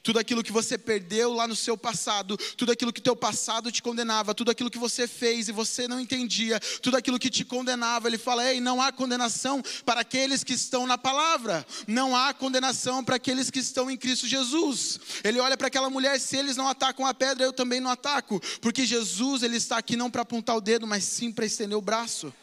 Tudo 0.04 0.20
aquilo 0.20 0.44
que 0.44 0.52
você 0.52 0.78
perdeu 0.78 1.34
lá 1.34 1.48
no 1.48 1.56
seu 1.56 1.76
passado, 1.76 2.38
tudo 2.56 2.72
aquilo 2.72 2.94
que 2.94 3.02
teu 3.02 3.16
passado 3.16 3.72
te 3.72 3.82
condenava, 3.82 4.34
tudo 4.34 4.52
aquilo 4.52 4.70
que 4.70 4.78
você 4.78 5.08
fez 5.08 5.50
e 5.50 5.52
você 5.52 5.88
não 5.88 6.00
entendia, 6.00 6.60
tudo 6.84 6.96
aquilo 6.98 7.18
que 7.18 7.32
te 7.32 7.44
condenava, 7.44 8.08
ele 8.08 8.18
fala: 8.18 8.48
"Ei, 8.52 8.60
não 8.60 8.82
há 8.82 8.92
condenação 8.92 9.62
para 9.86 10.02
aqueles 10.02 10.44
que 10.44 10.54
estão 10.54 10.86
na 10.86 10.98
palavra. 10.98 11.66
Não 11.88 12.16
há 12.16 12.34
condenação 12.34 13.04
para 13.04 13.16
aqueles 13.16 13.50
que 13.50 13.60
estão 13.60 13.90
em 13.90 13.98
Cristo 13.98 14.28
Jesus". 14.28 15.00
Ele 15.24 15.40
olha 15.40 15.58
para 15.58 15.68
aquela 15.68 15.90
mulher, 15.90 16.20
se 16.20 16.38
eles 16.38 16.56
não 16.56 16.68
atacam 16.68 17.06
a 17.06 17.14
pedra, 17.14 17.46
eu 17.46 17.54
também 17.54 17.80
não 17.80 17.90
ataco, 17.90 18.40
porque 18.62 18.86
Jesus 18.86 19.44
ele 19.44 19.58
está 19.58 19.78
aqui 19.78 19.96
não 19.96 20.12
para 20.12 20.22
apontar 20.22 20.56
o 20.56 20.62
dedo, 20.62 20.86
mas 20.86 21.04
sim 21.04 21.32
para 21.32 21.46
estender 21.46 21.78
o 21.78 21.82
braço. 21.82 22.34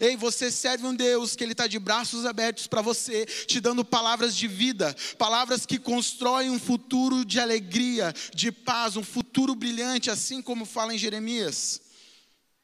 Ei, 0.00 0.16
você 0.16 0.50
serve 0.50 0.86
um 0.86 0.94
Deus 0.94 1.36
que 1.36 1.44
Ele 1.44 1.52
está 1.52 1.66
de 1.66 1.78
braços 1.78 2.24
abertos 2.24 2.66
para 2.66 2.82
você, 2.82 3.26
te 3.26 3.60
dando 3.60 3.84
palavras 3.84 4.36
de 4.36 4.46
vida, 4.46 4.94
palavras 5.18 5.64
que 5.64 5.78
constroem 5.78 6.50
um 6.50 6.58
futuro 6.58 7.24
de 7.24 7.40
alegria, 7.40 8.14
de 8.34 8.50
paz, 8.50 8.96
um 8.96 9.04
futuro 9.04 9.54
brilhante, 9.54 10.10
assim 10.10 10.42
como 10.42 10.64
fala 10.64 10.94
em 10.94 10.98
Jeremias. 10.98 11.80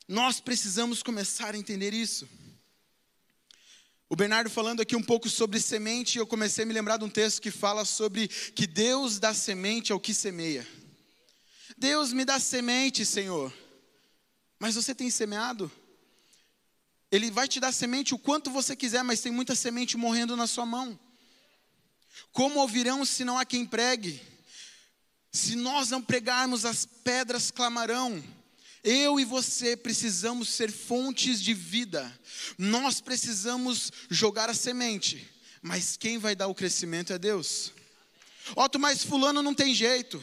Nós 0.09 0.41
precisamos 0.41 1.03
começar 1.03 1.55
a 1.55 1.59
entender 1.59 1.95
isso. 1.95 2.29
O 4.13 4.17
Bernardo 4.17 4.51
falando 4.51 4.83
aqui 4.83 4.95
um 4.95 5.03
pouco 5.03 5.27
sobre 5.27 5.59
semente, 5.59 6.19
eu 6.19 6.27
comecei 6.27 6.65
a 6.65 6.67
me 6.67 6.75
lembrar 6.75 6.99
de 6.99 7.05
um 7.05 7.09
texto 7.09 7.41
que 7.41 7.51
fala 7.51 7.83
sobre 7.85 8.29
que 8.29 8.67
Deus 8.67 9.19
dá 9.19 9.33
semente 9.33 9.91
ao 9.91 9.99
que 9.99 10.13
semeia. 10.13 10.69
Deus 11.79 12.13
me 12.13 12.25
dá 12.25 12.39
semente, 12.39 13.07
Senhor. 13.07 13.51
Mas 14.59 14.75
você 14.75 14.95
tem 14.95 15.11
semeado? 15.11 15.73
Ele 17.13 17.31
vai 17.31 17.47
te 17.47 17.61
dar 17.61 17.73
semente 17.73 18.15
o 18.15 18.19
quanto 18.19 18.51
você 18.51 18.75
quiser, 18.75 19.05
mas 19.05 19.21
tem 19.21 19.31
muita 19.31 19.55
semente 19.55 19.99
morrendo 19.99 20.35
na 20.35 20.47
sua 20.47 20.65
mão. 20.65 20.99
Como 22.33 22.59
ouvirão 22.59 23.05
se 23.05 23.23
não 23.23 23.37
há 23.37 23.45
quem 23.45 23.67
pregue? 23.67 24.19
Se 25.31 25.55
nós 25.55 25.91
não 25.91 26.01
pregarmos, 26.01 26.65
as 26.65 26.87
pedras 26.87 27.51
clamarão. 27.51 28.25
Eu 28.83 29.21
e 29.21 29.27
você 29.27 29.77
precisamos 29.77 30.49
ser 30.49 30.73
fontes 30.73 31.41
de 31.43 31.53
vida. 31.53 32.19
Nós 32.57 33.03
precisamos 33.03 33.93
jogar 34.11 34.49
a 34.49 34.55
semente, 34.55 35.31
mas 35.61 35.99
quem 35.99 36.17
vai 36.17 36.35
dar 36.35 36.49
o 36.49 36.55
crescimento 36.55 37.13
é 37.13 37.19
Deus. 37.19 37.73
Otto, 38.57 38.79
mas 38.79 39.05
fulano 39.05 39.43
não 39.43 39.55
tem 39.55 39.75
jeito. 39.75 40.23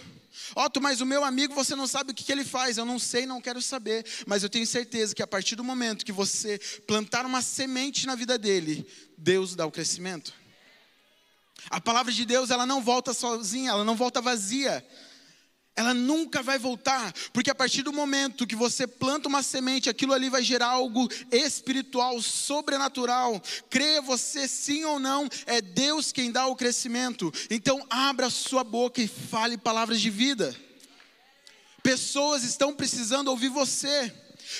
Otto, 0.55 0.81
mas 0.81 1.01
o 1.01 1.05
meu 1.05 1.23
amigo 1.23 1.53
você 1.53 1.75
não 1.75 1.87
sabe 1.87 2.11
o 2.11 2.13
que, 2.13 2.23
que 2.23 2.31
ele 2.31 2.45
faz. 2.45 2.77
Eu 2.77 2.85
não 2.85 2.99
sei, 2.99 3.25
não 3.25 3.41
quero 3.41 3.61
saber. 3.61 4.05
Mas 4.25 4.43
eu 4.43 4.49
tenho 4.49 4.65
certeza 4.65 5.15
que 5.15 5.23
a 5.23 5.27
partir 5.27 5.55
do 5.55 5.63
momento 5.63 6.05
que 6.05 6.11
você 6.11 6.59
plantar 6.87 7.25
uma 7.25 7.41
semente 7.41 8.05
na 8.05 8.15
vida 8.15 8.37
dele, 8.37 8.87
Deus 9.17 9.55
dá 9.55 9.65
o 9.65 9.71
crescimento. 9.71 10.33
A 11.69 11.81
palavra 11.81 12.11
de 12.11 12.25
Deus, 12.25 12.49
ela 12.49 12.65
não 12.65 12.81
volta 12.81 13.13
sozinha, 13.13 13.71
ela 13.71 13.83
não 13.83 13.95
volta 13.95 14.21
vazia. 14.21 14.85
Ela 15.79 15.93
nunca 15.93 16.43
vai 16.43 16.59
voltar, 16.59 17.13
porque 17.31 17.49
a 17.49 17.55
partir 17.55 17.83
do 17.83 17.93
momento 17.93 18.45
que 18.45 18.53
você 18.53 18.85
planta 18.85 19.29
uma 19.29 19.41
semente, 19.41 19.89
aquilo 19.89 20.11
ali 20.11 20.27
vai 20.27 20.43
gerar 20.43 20.67
algo 20.67 21.07
espiritual, 21.31 22.21
sobrenatural. 22.21 23.41
Creia 23.69 24.01
você 24.01 24.45
sim 24.45 24.83
ou 24.83 24.99
não, 24.99 25.29
é 25.45 25.61
Deus 25.61 26.11
quem 26.11 26.33
dá 26.33 26.47
o 26.47 26.55
crescimento. 26.57 27.31
Então, 27.49 27.81
abra 27.89 28.29
sua 28.29 28.61
boca 28.61 29.01
e 29.01 29.07
fale 29.07 29.57
palavras 29.57 30.01
de 30.01 30.09
vida. 30.09 30.53
Pessoas 31.81 32.43
estão 32.43 32.75
precisando 32.75 33.29
ouvir 33.29 33.47
você. 33.47 34.13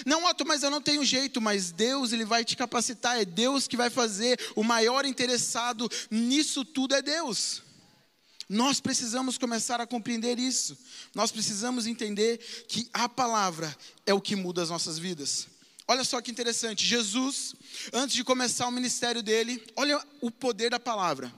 Não, 0.06 0.24
Otto, 0.24 0.46
mas 0.48 0.64
eu 0.64 0.72
não 0.72 0.82
tenho 0.82 1.04
jeito, 1.04 1.42
mas 1.42 1.70
Deus 1.70 2.14
ele 2.14 2.24
vai 2.24 2.46
te 2.46 2.56
capacitar, 2.56 3.20
é 3.20 3.26
Deus 3.26 3.68
que 3.68 3.76
vai 3.76 3.90
fazer. 3.90 4.40
O 4.56 4.64
maior 4.64 5.04
interessado 5.04 5.92
nisso 6.10 6.64
tudo 6.64 6.96
é 6.96 7.02
Deus. 7.02 7.68
Nós 8.50 8.79
precisamos 8.79 9.38
começar 9.38 9.79
a 9.79 9.86
compreender 9.86 10.39
isso. 10.39 10.75
Nós 11.13 11.32
precisamos 11.32 11.86
entender 11.86 12.39
que 12.68 12.89
a 12.91 13.08
palavra 13.08 13.77
é 14.08 14.13
o 14.13 14.20
que 14.20 14.36
muda 14.36 14.63
as 14.63 14.72
nossas 14.72 14.98
vidas. 14.98 15.48
Olha 15.88 16.03
só 16.03 16.20
que 16.20 16.32
interessante, 16.32 16.86
Jesus, 16.86 17.56
antes 17.94 18.15
de 18.15 18.24
começar 18.24 18.68
o 18.68 18.72
ministério 18.72 19.22
dele, 19.24 19.63
olha 19.75 20.03
o 20.20 20.29
poder 20.29 20.72
da 20.72 20.79
palavra. 20.79 21.34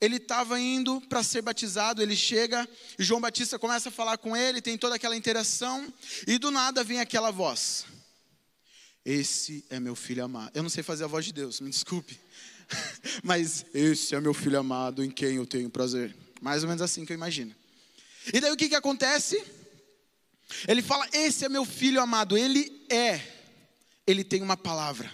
Ele 0.00 0.16
estava 0.16 0.60
indo 0.60 1.00
para 1.02 1.24
ser 1.24 1.42
batizado, 1.42 2.00
ele 2.00 2.14
chega, 2.16 2.68
João 2.98 3.20
Batista 3.20 3.58
começa 3.58 3.88
a 3.88 3.92
falar 3.92 4.16
com 4.18 4.36
ele, 4.36 4.62
tem 4.62 4.78
toda 4.78 4.94
aquela 4.94 5.16
interação, 5.16 5.92
e 6.26 6.38
do 6.38 6.52
nada 6.52 6.84
vem 6.84 7.00
aquela 7.00 7.32
voz: 7.32 7.84
Esse 9.04 9.64
é 9.70 9.80
meu 9.80 9.96
filho 9.96 10.24
amado. 10.24 10.52
Eu 10.54 10.62
não 10.62 10.70
sei 10.70 10.84
fazer 10.84 11.04
a 11.04 11.08
voz 11.08 11.24
de 11.24 11.32
Deus, 11.32 11.60
me 11.60 11.70
desculpe, 11.70 12.18
mas 13.24 13.64
esse 13.74 14.14
é 14.14 14.20
meu 14.20 14.34
filho 14.34 14.58
amado 14.58 15.04
em 15.04 15.10
quem 15.10 15.36
eu 15.36 15.46
tenho 15.46 15.68
prazer. 15.68 16.16
Mais 16.40 16.62
ou 16.62 16.68
menos 16.68 16.82
assim 16.82 17.04
que 17.04 17.12
eu 17.12 17.16
imagino. 17.16 17.54
E 18.32 18.40
daí 18.40 18.52
o 18.52 18.56
que, 18.56 18.68
que 18.68 18.74
acontece? 18.74 19.42
Ele 20.66 20.82
fala: 20.82 21.06
Esse 21.12 21.44
é 21.44 21.48
meu 21.48 21.64
filho 21.64 22.00
amado, 22.00 22.36
ele 22.36 22.86
é, 22.88 23.20
ele 24.06 24.24
tem 24.24 24.42
uma 24.42 24.56
palavra. 24.56 25.10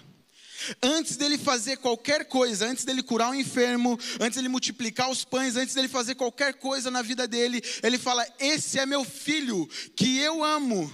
Antes 0.82 1.16
dele 1.16 1.36
fazer 1.36 1.76
qualquer 1.76 2.24
coisa, 2.26 2.66
antes 2.66 2.84
dele 2.84 3.02
curar 3.02 3.30
um 3.30 3.34
enfermo, 3.34 3.98
antes 4.20 4.36
dele 4.36 4.48
multiplicar 4.48 5.10
os 5.10 5.24
pães, 5.24 5.56
antes 5.56 5.74
dele 5.74 5.88
fazer 5.88 6.14
qualquer 6.14 6.54
coisa 6.54 6.90
na 6.90 7.02
vida 7.02 7.26
dele, 7.26 7.62
ele 7.82 7.98
fala: 7.98 8.26
Esse 8.38 8.78
é 8.78 8.86
meu 8.86 9.04
filho, 9.04 9.68
que 9.96 10.18
eu 10.18 10.42
amo 10.42 10.92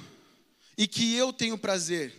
e 0.76 0.87
que 0.88 1.14
eu 1.14 1.32
tenho 1.32 1.58
prazer. 1.58 2.14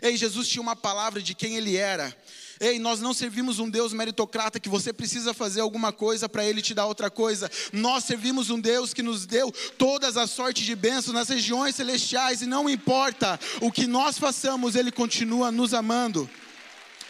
Ei, 0.00 0.16
Jesus 0.16 0.48
tinha 0.48 0.62
uma 0.62 0.76
palavra 0.76 1.20
de 1.20 1.34
quem 1.34 1.56
ele 1.56 1.76
era. 1.76 2.16
Ei, 2.62 2.78
nós 2.78 3.00
não 3.00 3.12
servimos 3.12 3.58
um 3.58 3.68
Deus 3.68 3.92
meritocrata 3.92 4.60
que 4.60 4.68
você 4.68 4.92
precisa 4.92 5.34
fazer 5.34 5.60
alguma 5.60 5.92
coisa 5.92 6.28
para 6.28 6.44
Ele 6.44 6.62
te 6.62 6.72
dar 6.72 6.86
outra 6.86 7.10
coisa. 7.10 7.50
Nós 7.72 8.04
servimos 8.04 8.50
um 8.50 8.60
Deus 8.60 8.94
que 8.94 9.02
nos 9.02 9.26
deu 9.26 9.50
todas 9.76 10.16
as 10.16 10.30
sortes 10.30 10.64
de 10.64 10.76
bênçãos 10.76 11.12
nas 11.12 11.28
regiões 11.28 11.74
celestiais 11.74 12.40
e 12.40 12.46
não 12.46 12.70
importa 12.70 13.40
o 13.60 13.72
que 13.72 13.88
nós 13.88 14.16
façamos, 14.16 14.76
Ele 14.76 14.92
continua 14.92 15.50
nos 15.50 15.74
amando. 15.74 16.30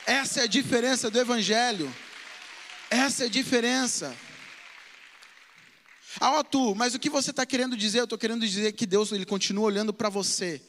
Essa 0.06 0.40
é 0.40 0.44
a 0.44 0.46
diferença 0.46 1.10
do 1.10 1.18
Evangelho. 1.18 1.94
Essa 2.88 3.24
é 3.24 3.26
a 3.26 3.30
diferença. 3.30 4.16
Ah, 6.18 6.42
tu, 6.42 6.74
mas 6.74 6.94
o 6.94 6.98
que 6.98 7.10
você 7.10 7.28
está 7.28 7.44
querendo 7.44 7.76
dizer? 7.76 7.98
Eu 7.98 8.04
estou 8.04 8.18
querendo 8.18 8.46
dizer 8.46 8.72
que 8.72 8.86
Deus 8.86 9.12
ele 9.12 9.26
continua 9.26 9.66
olhando 9.66 9.92
para 9.92 10.08
você. 10.08 10.62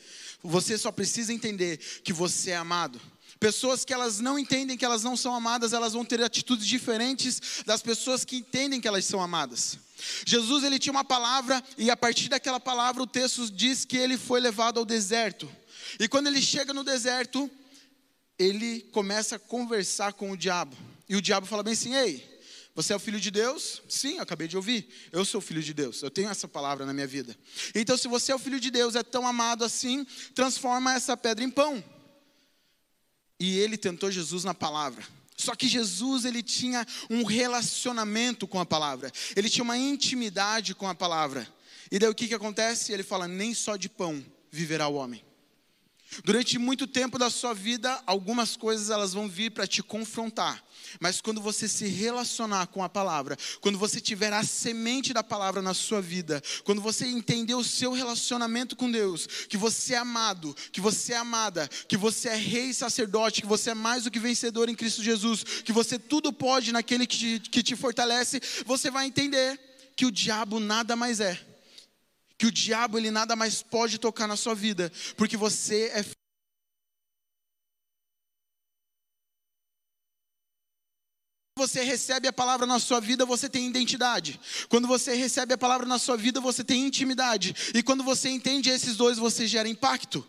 Você 0.43 0.77
só 0.77 0.91
precisa 0.91 1.31
entender 1.31 1.77
que 2.03 2.11
você 2.11 2.51
é 2.51 2.57
amado. 2.57 2.99
Pessoas 3.39 3.83
que 3.83 3.93
elas 3.93 4.19
não 4.19 4.37
entendem 4.37 4.77
que 4.77 4.85
elas 4.85 5.03
não 5.03 5.17
são 5.17 5.33
amadas, 5.33 5.73
elas 5.73 5.93
vão 5.93 6.05
ter 6.05 6.21
atitudes 6.21 6.65
diferentes 6.65 7.63
das 7.65 7.81
pessoas 7.81 8.23
que 8.23 8.37
entendem 8.37 8.79
que 8.79 8.87
elas 8.87 9.05
são 9.05 9.21
amadas. 9.21 9.77
Jesus 10.25 10.63
ele 10.63 10.79
tinha 10.79 10.91
uma 10.91 11.03
palavra 11.03 11.63
e 11.77 11.89
a 11.89 11.97
partir 11.97 12.29
daquela 12.29 12.59
palavra 12.59 13.01
o 13.01 13.07
texto 13.07 13.49
diz 13.49 13.85
que 13.85 13.97
ele 13.97 14.17
foi 14.17 14.39
levado 14.39 14.79
ao 14.79 14.85
deserto. 14.85 15.49
E 15.99 16.07
quando 16.07 16.27
ele 16.27 16.41
chega 16.41 16.73
no 16.73 16.83
deserto, 16.83 17.49
ele 18.37 18.81
começa 18.91 19.35
a 19.35 19.39
conversar 19.39 20.13
com 20.13 20.31
o 20.31 20.37
diabo. 20.37 20.75
E 21.07 21.15
o 21.15 21.21
diabo 21.21 21.45
fala 21.45 21.63
bem 21.63 21.73
assim: 21.73 21.95
Ei, 21.95 22.33
você 22.75 22.91
é 22.91 22.95
o 22.95 22.99
filho 22.99 23.19
de 23.19 23.29
Deus? 23.29 23.81
Sim, 23.87 24.15
eu 24.15 24.23
acabei 24.23 24.47
de 24.47 24.57
ouvir. 24.57 24.87
Eu 25.11 25.23
sou 25.23 25.39
filho 25.39 25.61
de 25.61 25.73
Deus. 25.73 26.01
Eu 26.01 26.09
tenho 26.09 26.29
essa 26.29 26.47
palavra 26.47 26.85
na 26.85 26.93
minha 26.93 27.05
vida. 27.05 27.37
Então, 27.75 27.95
se 27.95 28.07
você 28.07 28.31
é 28.31 28.35
o 28.35 28.39
filho 28.39 28.59
de 28.59 28.71
Deus, 28.71 28.95
é 28.95 29.03
tão 29.03 29.27
amado 29.27 29.63
assim, 29.63 30.05
transforma 30.33 30.93
essa 30.93 31.15
pedra 31.15 31.43
em 31.43 31.51
pão. 31.51 31.83
E 33.43 33.59
ele 33.59 33.75
tentou 33.75 34.09
Jesus 34.09 34.45
na 34.45 34.53
palavra. 34.53 35.03
Só 35.35 35.53
que 35.53 35.67
Jesus 35.67 36.23
ele 36.23 36.41
tinha 36.41 36.87
um 37.09 37.25
relacionamento 37.25 38.47
com 38.47 38.57
a 38.57 38.65
palavra. 38.65 39.11
Ele 39.35 39.49
tinha 39.49 39.65
uma 39.65 39.77
intimidade 39.77 40.73
com 40.73 40.87
a 40.87 40.95
palavra. 40.95 41.45
E 41.91 41.99
daí 41.99 42.07
o 42.07 42.15
que, 42.15 42.29
que 42.29 42.33
acontece? 42.33 42.93
Ele 42.93 43.03
fala: 43.03 43.27
nem 43.27 43.53
só 43.53 43.75
de 43.75 43.89
pão 43.89 44.25
viverá 44.49 44.87
o 44.87 44.93
homem. 44.93 45.21
Durante 46.23 46.57
muito 46.57 46.87
tempo 46.87 47.17
da 47.17 47.29
sua 47.29 47.53
vida, 47.53 48.01
algumas 48.05 48.55
coisas 48.55 48.89
elas 48.89 49.13
vão 49.13 49.27
vir 49.27 49.51
para 49.51 49.67
te 49.67 49.81
confrontar. 49.81 50.63
Mas 50.99 51.21
quando 51.21 51.41
você 51.41 51.67
se 51.67 51.87
relacionar 51.87 52.67
com 52.67 52.83
a 52.83 52.89
palavra, 52.89 53.37
quando 53.61 53.77
você 53.77 53.99
tiver 53.99 54.31
a 54.33 54.43
semente 54.43 55.13
da 55.13 55.23
palavra 55.23 55.61
na 55.61 55.73
sua 55.73 56.01
vida, 56.01 56.41
quando 56.63 56.81
você 56.81 57.07
entender 57.07 57.55
o 57.55 57.63
seu 57.63 57.93
relacionamento 57.93 58.75
com 58.75 58.91
Deus, 58.91 59.27
que 59.47 59.57
você 59.57 59.93
é 59.93 59.97
amado, 59.97 60.55
que 60.71 60.81
você 60.81 61.13
é 61.13 61.17
amada, 61.17 61.67
que 61.87 61.97
você 61.97 62.29
é 62.29 62.35
rei 62.35 62.69
e 62.69 62.73
sacerdote, 62.73 63.41
que 63.41 63.47
você 63.47 63.71
é 63.71 63.75
mais 63.75 64.03
do 64.03 64.11
que 64.11 64.19
vencedor 64.19 64.69
em 64.69 64.75
Cristo 64.75 65.03
Jesus, 65.03 65.43
que 65.43 65.71
você 65.71 65.97
tudo 65.97 66.31
pode 66.31 66.71
naquele 66.71 67.07
que 67.07 67.39
te, 67.39 67.49
que 67.49 67.63
te 67.63 67.75
fortalece, 67.75 68.41
você 68.65 68.91
vai 68.91 69.05
entender 69.05 69.59
que 69.95 70.05
o 70.05 70.11
diabo 70.11 70.59
nada 70.59 70.95
mais 70.95 71.19
é 71.19 71.52
que 72.37 72.45
o 72.45 72.51
diabo 72.51 72.97
ele 72.97 73.11
nada 73.11 73.35
mais 73.35 73.61
pode 73.61 73.97
tocar 73.97 74.27
na 74.27 74.35
sua 74.35 74.55
vida, 74.55 74.91
porque 75.17 75.37
você 75.37 75.91
é 75.93 76.03
você 81.55 81.83
recebe 81.83 82.27
a 82.27 82.33
palavra 82.33 82.65
na 82.65 82.79
sua 82.79 82.99
vida, 82.99 83.25
você 83.25 83.47
tem 83.47 83.67
identidade. 83.67 84.39
Quando 84.69 84.87
você 84.87 85.15
recebe 85.15 85.53
a 85.53 85.57
palavra 85.57 85.85
na 85.85 85.97
sua 85.97 86.17
vida, 86.17 86.41
você 86.41 86.63
tem 86.63 86.85
intimidade. 86.85 87.55
E 87.73 87.81
quando 87.81 88.03
você 88.03 88.29
entende 88.29 88.69
esses 88.69 88.97
dois, 88.97 89.17
você 89.17 89.47
gera 89.47 89.69
impacto. 89.69 90.27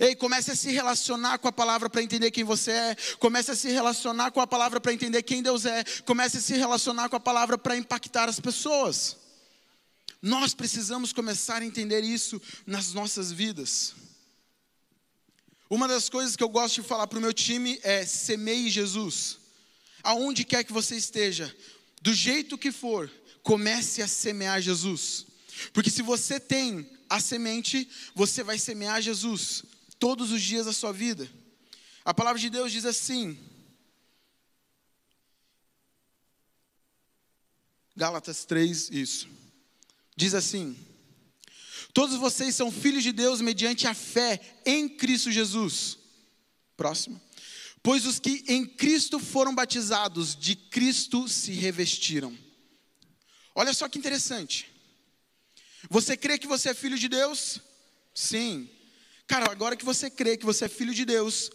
Ei, 0.00 0.14
comece 0.14 0.52
a 0.52 0.56
se 0.56 0.70
relacionar 0.70 1.38
com 1.38 1.48
a 1.48 1.52
palavra 1.52 1.90
para 1.90 2.02
entender 2.02 2.30
quem 2.30 2.44
você 2.44 2.70
é. 2.70 2.96
Comece 3.18 3.50
a 3.50 3.56
se 3.56 3.68
relacionar 3.70 4.30
com 4.30 4.40
a 4.40 4.46
palavra 4.46 4.80
para 4.80 4.92
entender 4.92 5.22
quem 5.22 5.42
Deus 5.42 5.66
é. 5.66 5.84
Comece 6.04 6.38
a 6.38 6.40
se 6.40 6.54
relacionar 6.54 7.08
com 7.08 7.16
a 7.16 7.20
palavra 7.20 7.58
para 7.58 7.76
impactar 7.76 8.28
as 8.28 8.38
pessoas. 8.38 9.19
Nós 10.22 10.52
precisamos 10.52 11.12
começar 11.12 11.62
a 11.62 11.64
entender 11.64 12.02
isso 12.02 12.40
nas 12.66 12.92
nossas 12.92 13.32
vidas. 13.32 13.94
Uma 15.68 15.88
das 15.88 16.08
coisas 16.08 16.36
que 16.36 16.42
eu 16.42 16.48
gosto 16.48 16.82
de 16.82 16.88
falar 16.88 17.06
para 17.06 17.18
o 17.18 17.22
meu 17.22 17.32
time 17.32 17.78
é: 17.82 18.04
semeie 18.04 18.68
Jesus. 18.68 19.38
Aonde 20.02 20.44
quer 20.44 20.64
que 20.64 20.72
você 20.72 20.96
esteja, 20.96 21.54
do 22.02 22.12
jeito 22.12 22.58
que 22.58 22.72
for, 22.72 23.10
comece 23.42 24.02
a 24.02 24.08
semear 24.08 24.60
Jesus. 24.60 25.26
Porque 25.72 25.90
se 25.90 26.02
você 26.02 26.40
tem 26.40 26.90
a 27.08 27.20
semente, 27.20 27.88
você 28.14 28.42
vai 28.42 28.58
semear 28.58 29.00
Jesus 29.00 29.64
todos 29.98 30.32
os 30.32 30.42
dias 30.42 30.66
da 30.66 30.72
sua 30.72 30.92
vida. 30.92 31.30
A 32.04 32.12
palavra 32.12 32.40
de 32.40 32.50
Deus 32.50 32.72
diz 32.72 32.84
assim: 32.84 33.38
Gálatas 37.96 38.44
3, 38.44 38.90
isso. 38.90 39.39
Diz 40.20 40.34
assim: 40.34 40.76
Todos 41.94 42.14
vocês 42.16 42.54
são 42.54 42.70
filhos 42.70 43.02
de 43.02 43.10
Deus 43.10 43.40
mediante 43.40 43.86
a 43.86 43.94
fé 43.94 44.38
em 44.66 44.86
Cristo 44.86 45.32
Jesus. 45.32 45.96
Próximo. 46.76 47.18
Pois 47.82 48.04
os 48.04 48.18
que 48.18 48.44
em 48.46 48.66
Cristo 48.66 49.18
foram 49.18 49.54
batizados, 49.54 50.36
de 50.36 50.54
Cristo 50.54 51.26
se 51.26 51.52
revestiram. 51.52 52.36
Olha 53.54 53.72
só 53.72 53.88
que 53.88 53.98
interessante. 53.98 54.70
Você 55.88 56.18
crê 56.18 56.38
que 56.38 56.46
você 56.46 56.68
é 56.68 56.74
filho 56.74 56.98
de 56.98 57.08
Deus? 57.08 57.58
Sim. 58.14 58.68
Cara, 59.26 59.50
agora 59.50 59.74
que 59.74 59.86
você 59.86 60.10
crê 60.10 60.36
que 60.36 60.44
você 60.44 60.66
é 60.66 60.68
filho 60.68 60.92
de 60.92 61.06
Deus, 61.06 61.50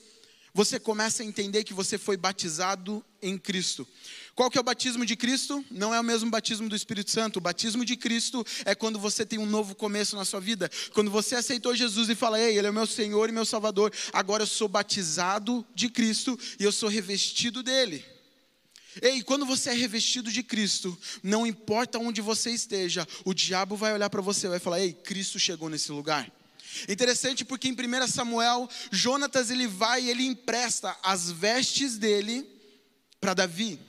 você 0.56 0.80
começa 0.80 1.22
a 1.22 1.26
entender 1.26 1.66
que 1.66 1.74
você 1.74 1.98
foi 1.98 2.16
batizado 2.16 3.04
em 3.22 3.38
Cristo. 3.38 3.86
Qual 4.34 4.50
que 4.50 4.58
é 4.58 4.62
o 4.62 4.64
batismo 4.64 5.06
de 5.06 5.14
Cristo? 5.14 5.64
Não 5.70 5.94
é 5.94 6.00
o 6.00 6.04
mesmo 6.04 6.30
batismo 6.32 6.70
do 6.70 6.76
Espírito 6.78 7.12
Santo. 7.12 7.38
O 7.38 7.42
batismo 7.42 7.84
de 7.84 7.98
Cristo 7.98 8.46
é 8.64 8.74
quando 8.74 8.98
você 8.98 9.26
tem 9.26 9.38
um 9.38 9.46
novo 9.46 9.76
começo 9.76 10.16
na 10.16 10.24
sua 10.24 10.40
vida. 10.40 10.72
Quando 10.94 11.12
você 11.12 11.36
aceitou 11.36 11.76
Jesus 11.76 12.08
e 12.08 12.16
fala: 12.16 12.40
"Ei, 12.40 12.58
ele 12.58 12.68
é 12.68 12.72
meu 12.72 12.88
Senhor 12.88 13.28
e 13.28 13.34
meu 13.34 13.44
Salvador. 13.46 13.92
Agora 14.14 14.44
eu 14.44 14.48
sou 14.48 14.70
batizado 14.70 15.66
de 15.76 15.90
Cristo 15.90 16.40
e 16.58 16.64
eu 16.64 16.72
sou 16.72 16.88
revestido 16.88 17.62
dele." 17.62 18.06
Ei, 19.02 19.22
quando 19.24 19.46
você 19.46 19.72
é 19.72 19.74
revestido 19.74 20.32
de 20.32 20.42
Cristo, 20.42 20.98
não 21.22 21.46
importa 21.46 22.00
onde 22.00 22.22
você 22.22 22.52
esteja, 22.52 23.06
o 23.26 23.34
diabo 23.34 23.76
vai 23.76 23.94
olhar 23.94 24.10
para 24.10 24.22
você 24.22 24.48
e 24.48 24.52
vai 24.52 24.60
falar: 24.60 24.80
"Ei, 24.80 24.94
Cristo 24.94 25.38
chegou 25.38 25.68
nesse 25.68 25.92
lugar." 25.92 26.32
Interessante 26.90 27.46
porque 27.46 27.68
em 27.68 27.74
1 27.74 28.08
Samuel, 28.08 28.70
Jonatas 28.92 29.50
ele 29.50 29.68
vai 29.68 30.04
e 30.04 30.10
ele 30.10 30.26
empresta 30.26 30.96
as 31.02 31.32
vestes 31.32 31.98
dele 31.98 32.48
para 33.20 33.34
Davi. 33.34 33.80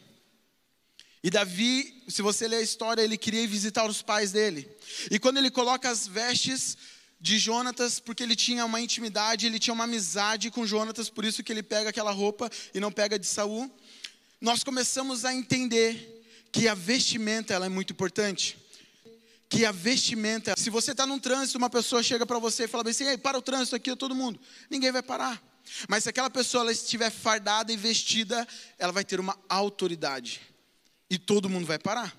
E 1.23 1.31
Davi, 1.31 2.05
se 2.09 2.23
você 2.23 2.47
ler 2.47 2.59
a 2.59 2.62
história, 2.62 3.02
ele 3.02 3.19
queria 3.19 3.43
ir 3.43 3.49
visitar 3.49 3.88
os 3.88 4.00
pais 4.00 4.31
dele. 4.31 4.69
E 5.11 5.19
quando 5.19 5.38
ele 5.38 5.50
coloca 5.50 5.90
as 5.90 6.07
vestes 6.07 6.76
de 7.21 7.38
Jonatas, 7.38 7.99
porque 7.99 8.23
ele 8.23 8.37
tinha 8.37 8.64
uma 8.64 8.81
intimidade, 8.81 9.47
ele 9.47 9.59
tinha 9.59 9.75
uma 9.75 9.85
amizade 9.85 10.50
com 10.50 10.66
Jonatas, 10.66 11.11
por 11.11 11.25
isso 11.25 11.43
que 11.43 11.52
ele 11.52 11.62
pega 11.62 11.90
aquela 11.90 12.12
roupa 12.12 12.49
e 12.73 12.78
não 12.78 12.93
pega 12.93 13.19
de 13.19 13.26
Saul. 13.26 13.71
Nós 14.40 14.62
começamos 14.62 15.25
a 15.25 15.35
entender 15.35 16.25
que 16.52 16.69
a 16.69 16.75
vestimenta 16.75 17.52
ela 17.52 17.66
é 17.66 17.69
muito 17.69 17.93
importante. 17.93 18.57
Que 19.49 19.65
a 19.65 19.73
vestimenta, 19.73 20.55
se 20.57 20.71
você 20.71 20.91
está 20.91 21.07
num 21.07 21.19
trânsito, 21.19 21.59
uma 21.59 21.71
pessoa 21.71 22.03
chega 22.03 22.26
para 22.26 22.38
você 22.38 22.65
e 22.65 22.69
fala 22.69 22.88
assim: 22.88 23.05
Ei, 23.05 23.17
para 23.17 23.38
o 23.38 23.43
trânsito 23.43 23.76
aqui, 23.76 23.95
todo 23.95 24.15
mundo. 24.15 24.41
Ninguém 24.69 24.91
vai 24.91 25.03
parar. 25.03 25.41
Mas 25.88 26.05
se 26.05 26.09
aquela 26.09 26.31
pessoa 26.31 26.62
ela 26.62 26.73
estiver 26.73 27.11
fardada 27.11 27.73
e 27.73 27.76
vestida, 27.76 28.47
ela 28.79 28.93
vai 28.93 29.05
ter 29.05 29.21
uma 29.21 29.37
autoridade 29.49 30.41
e 31.11 31.19
todo 31.19 31.49
mundo 31.49 31.67
vai 31.67 31.79
parar. 31.79 32.17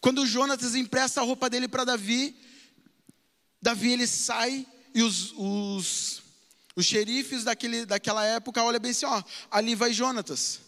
Quando 0.00 0.26
Jonatas 0.26 0.74
empresta 0.74 1.20
a 1.20 1.24
roupa 1.24 1.48
dele 1.48 1.66
para 1.66 1.84
Davi, 1.84 2.36
Davi 3.60 3.92
ele 3.92 4.06
sai 4.06 4.66
e 4.94 5.02
os, 5.02 5.32
os, 5.36 6.22
os 6.76 6.84
xerifes 6.84 7.44
daquele, 7.44 7.86
daquela 7.86 8.24
época 8.24 8.62
olham 8.62 8.80
bem 8.80 8.90
assim: 8.90 9.06
ó, 9.06 9.22
ali 9.50 9.74
vai 9.74 9.92
Jonatas. 9.92 10.60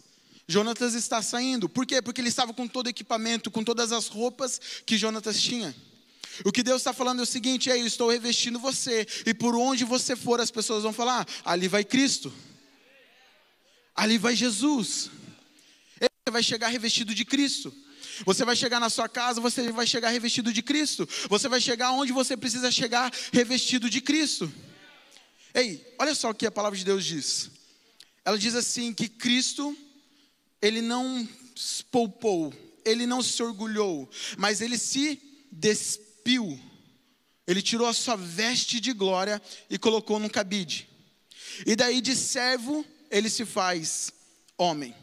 Jonatas 0.48 0.94
está 0.94 1.20
saindo. 1.22 1.68
Por 1.68 1.84
quê? 1.84 2.00
Porque 2.00 2.20
ele 2.20 2.28
estava 2.28 2.54
com 2.54 2.68
todo 2.68 2.86
o 2.86 2.90
equipamento, 2.90 3.50
com 3.50 3.64
todas 3.64 3.90
as 3.90 4.06
roupas 4.06 4.60
que 4.84 4.96
Jonatas 4.96 5.40
tinha. 5.40 5.74
O 6.44 6.52
que 6.52 6.62
Deus 6.62 6.82
está 6.82 6.92
falando 6.92 7.20
é 7.20 7.22
o 7.22 7.26
seguinte: 7.26 7.68
eu 7.68 7.86
estou 7.86 8.10
revestindo 8.10 8.58
você, 8.58 9.06
e 9.24 9.34
por 9.34 9.56
onde 9.56 9.84
você 9.84 10.14
for, 10.14 10.40
as 10.40 10.50
pessoas 10.50 10.82
vão 10.82 10.92
falar: 10.92 11.26
ali 11.44 11.66
vai 11.66 11.84
Cristo, 11.84 12.32
ali 13.94 14.18
vai 14.18 14.36
Jesus. 14.36 15.10
Você 15.98 16.30
vai 16.32 16.42
chegar 16.42 16.68
revestido 16.68 17.14
de 17.14 17.24
Cristo. 17.24 17.72
Você 18.24 18.44
vai 18.44 18.56
chegar 18.56 18.80
na 18.80 18.88
sua 18.88 19.08
casa, 19.08 19.40
você 19.40 19.70
vai 19.70 19.86
chegar 19.86 20.10
revestido 20.10 20.52
de 20.52 20.62
Cristo. 20.62 21.08
Você 21.28 21.48
vai 21.48 21.60
chegar 21.60 21.92
onde 21.92 22.12
você 22.12 22.36
precisa 22.36 22.70
chegar 22.70 23.12
revestido 23.32 23.90
de 23.90 24.00
Cristo. 24.00 24.52
Ei, 25.54 25.94
olha 25.98 26.14
só 26.14 26.30
o 26.30 26.34
que 26.34 26.46
a 26.46 26.50
palavra 26.50 26.78
de 26.78 26.84
Deus 26.84 27.04
diz. 27.04 27.50
Ela 28.24 28.38
diz 28.38 28.54
assim 28.54 28.92
que 28.92 29.08
Cristo 29.08 29.76
ele 30.60 30.80
não 30.80 31.28
se 31.54 31.84
poupou, 31.84 32.52
ele 32.84 33.06
não 33.06 33.22
se 33.22 33.42
orgulhou, 33.42 34.08
mas 34.36 34.60
ele 34.60 34.78
se 34.78 35.20
despiu. 35.50 36.58
Ele 37.46 37.62
tirou 37.62 37.86
a 37.86 37.92
sua 37.92 38.16
veste 38.16 38.80
de 38.80 38.92
glória 38.92 39.40
e 39.70 39.78
colocou 39.78 40.18
num 40.18 40.28
cabide. 40.28 40.88
E 41.64 41.76
daí 41.76 42.00
de 42.00 42.16
servo 42.16 42.84
ele 43.10 43.30
se 43.30 43.44
faz 43.44 44.12
homem. 44.58 44.94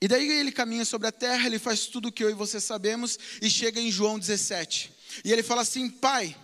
E 0.00 0.08
daí 0.08 0.28
ele 0.28 0.50
caminha 0.50 0.84
sobre 0.84 1.06
a 1.06 1.12
terra, 1.12 1.46
ele 1.46 1.60
faz 1.60 1.86
tudo 1.86 2.08
o 2.08 2.12
que 2.12 2.24
eu 2.24 2.30
e 2.30 2.34
você 2.34 2.60
sabemos 2.60 3.18
e 3.40 3.48
chega 3.48 3.80
em 3.80 3.90
João 3.90 4.18
17. 4.18 4.92
E 5.24 5.30
ele 5.30 5.44
fala 5.44 5.62
assim: 5.62 5.88
Pai, 5.88 6.36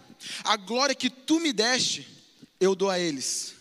a 0.45 0.57
glória 0.57 0.95
que 0.95 1.11
tu 1.11 1.41
me 1.41 1.53
deste, 1.53 2.07
eu 2.61 2.77
dou 2.77 2.89
a 2.89 3.01
eles. 3.01 3.55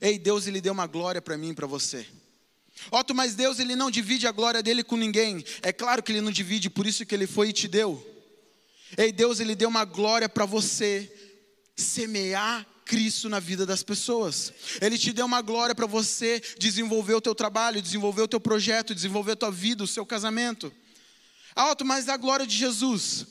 Ei, 0.00 0.18
Deus, 0.18 0.48
ele 0.48 0.60
deu 0.60 0.72
uma 0.72 0.88
glória 0.88 1.22
para 1.22 1.38
mim 1.38 1.50
e 1.50 1.54
para 1.54 1.66
você. 1.66 2.06
Otto, 2.90 3.14
mas 3.14 3.34
Deus, 3.34 3.58
ele 3.58 3.76
não 3.76 3.90
divide 3.90 4.26
a 4.26 4.32
glória 4.32 4.62
dele 4.62 4.82
com 4.82 4.96
ninguém. 4.96 5.44
É 5.62 5.72
claro 5.72 6.02
que 6.02 6.12
ele 6.12 6.20
não 6.20 6.30
divide, 6.30 6.70
por 6.70 6.86
isso 6.86 7.04
que 7.04 7.14
ele 7.14 7.26
foi 7.26 7.48
e 7.48 7.52
te 7.52 7.68
deu. 7.68 8.04
Ei, 8.96 9.12
Deus, 9.12 9.40
ele 9.40 9.54
deu 9.54 9.68
uma 9.68 9.84
glória 9.84 10.28
para 10.28 10.44
você 10.44 11.10
semear 11.76 12.66
Cristo 12.84 13.28
na 13.28 13.40
vida 13.40 13.64
das 13.66 13.82
pessoas. 13.82 14.52
Ele 14.80 14.98
te 14.98 15.12
deu 15.12 15.26
uma 15.26 15.40
glória 15.40 15.74
para 15.74 15.86
você 15.86 16.40
desenvolver 16.58 17.14
o 17.14 17.20
teu 17.20 17.34
trabalho, 17.34 17.82
desenvolver 17.82 18.22
o 18.22 18.28
teu 18.28 18.40
projeto, 18.40 18.94
desenvolver 18.94 19.32
a 19.32 19.36
tua 19.36 19.50
vida, 19.50 19.82
o 19.82 19.88
seu 19.88 20.04
casamento. 20.04 20.72
Alto, 21.54 21.84
mas 21.84 22.08
a 22.08 22.16
glória 22.16 22.46
de 22.46 22.56
Jesus. 22.56 23.26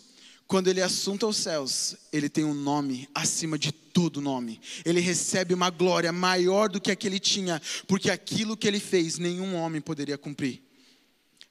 Quando 0.48 0.68
ele 0.68 0.82
assunta 0.82 1.26
aos 1.26 1.38
céus, 1.38 1.96
ele 2.12 2.30
tem 2.30 2.44
um 2.44 2.54
nome 2.54 3.08
acima 3.14 3.58
de 3.58 3.72
todo 3.94 4.20
nome. 4.20 4.60
Ele 4.84 5.00
recebe 5.00 5.54
uma 5.54 5.70
glória 5.70 6.12
maior 6.12 6.68
do 6.68 6.82
que 6.82 6.92
a 6.92 6.96
que 6.96 7.08
ele 7.08 7.20
tinha, 7.20 7.62
porque 7.88 8.10
aquilo 8.10 8.58
que 8.58 8.68
ele 8.68 8.80
fez, 8.80 9.18
nenhum 9.20 9.56
homem 9.56 9.80
poderia 9.80 10.18
cumprir. 10.18 10.62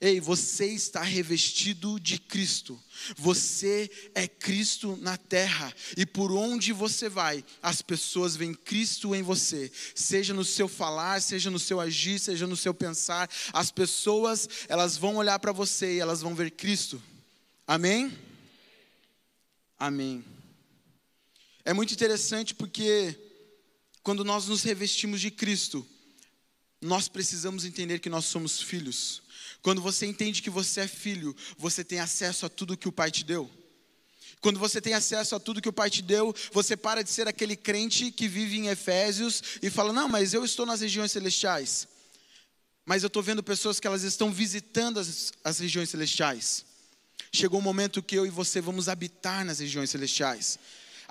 Ei, 0.04 0.18
você 0.18 0.66
está 0.66 1.00
revestido 1.00 2.00
de 2.00 2.18
Cristo. 2.18 2.76
Você 3.16 3.88
é 4.16 4.26
Cristo 4.26 4.98
na 5.00 5.16
terra. 5.16 5.72
E 5.96 6.04
por 6.04 6.32
onde 6.32 6.72
você 6.72 7.08
vai, 7.08 7.44
as 7.62 7.80
pessoas 7.82 8.34
veem 8.34 8.52
Cristo 8.52 9.14
em 9.14 9.22
você. 9.22 9.70
Seja 9.94 10.34
no 10.34 10.44
seu 10.44 10.66
falar, 10.66 11.22
seja 11.22 11.52
no 11.52 11.58
seu 11.60 11.78
agir, 11.78 12.18
seja 12.18 12.48
no 12.48 12.56
seu 12.56 12.74
pensar. 12.74 13.30
As 13.52 13.70
pessoas, 13.70 14.48
elas 14.68 14.96
vão 14.96 15.14
olhar 15.14 15.38
para 15.38 15.52
você 15.52 15.94
e 15.94 16.00
elas 16.00 16.20
vão 16.20 16.34
ver 16.34 16.50
Cristo. 16.50 17.00
Amém? 17.64 18.12
Amém. 19.78 20.24
É 21.64 21.72
muito 21.72 21.94
interessante 21.94 22.54
porque 22.54 23.18
quando 24.02 24.24
nós 24.24 24.46
nos 24.46 24.62
revestimos 24.62 25.20
de 25.20 25.30
Cristo, 25.30 25.86
nós 26.80 27.06
precisamos 27.06 27.64
entender 27.64 28.00
que 28.00 28.08
nós 28.08 28.24
somos 28.24 28.60
filhos. 28.60 29.22
Quando 29.62 29.80
você 29.80 30.04
entende 30.06 30.42
que 30.42 30.50
você 30.50 30.80
é 30.80 30.88
filho, 30.88 31.36
você 31.56 31.84
tem 31.84 32.00
acesso 32.00 32.44
a 32.44 32.48
tudo 32.48 32.76
que 32.76 32.88
o 32.88 32.92
Pai 32.92 33.12
te 33.12 33.24
deu. 33.24 33.48
Quando 34.40 34.58
você 34.58 34.80
tem 34.80 34.92
acesso 34.92 35.36
a 35.36 35.40
tudo 35.40 35.62
que 35.62 35.68
o 35.68 35.72
Pai 35.72 35.88
te 35.88 36.02
deu, 36.02 36.34
você 36.52 36.76
para 36.76 37.04
de 37.04 37.10
ser 37.10 37.28
aquele 37.28 37.54
crente 37.54 38.10
que 38.10 38.26
vive 38.26 38.58
em 38.58 38.66
Efésios 38.66 39.40
e 39.62 39.70
fala: 39.70 39.92
Não, 39.92 40.08
mas 40.08 40.34
eu 40.34 40.44
estou 40.44 40.66
nas 40.66 40.80
regiões 40.80 41.12
celestiais. 41.12 41.86
Mas 42.84 43.04
eu 43.04 43.06
estou 43.06 43.22
vendo 43.22 43.40
pessoas 43.40 43.78
que 43.78 43.86
elas 43.86 44.02
estão 44.02 44.32
visitando 44.32 44.98
as, 44.98 45.32
as 45.44 45.60
regiões 45.60 45.90
celestiais. 45.90 46.64
Chegou 47.32 47.60
o 47.60 47.62
um 47.62 47.64
momento 47.64 48.02
que 48.02 48.16
eu 48.16 48.26
e 48.26 48.30
você 48.30 48.60
vamos 48.60 48.88
habitar 48.88 49.44
nas 49.44 49.60
regiões 49.60 49.90
celestiais. 49.90 50.58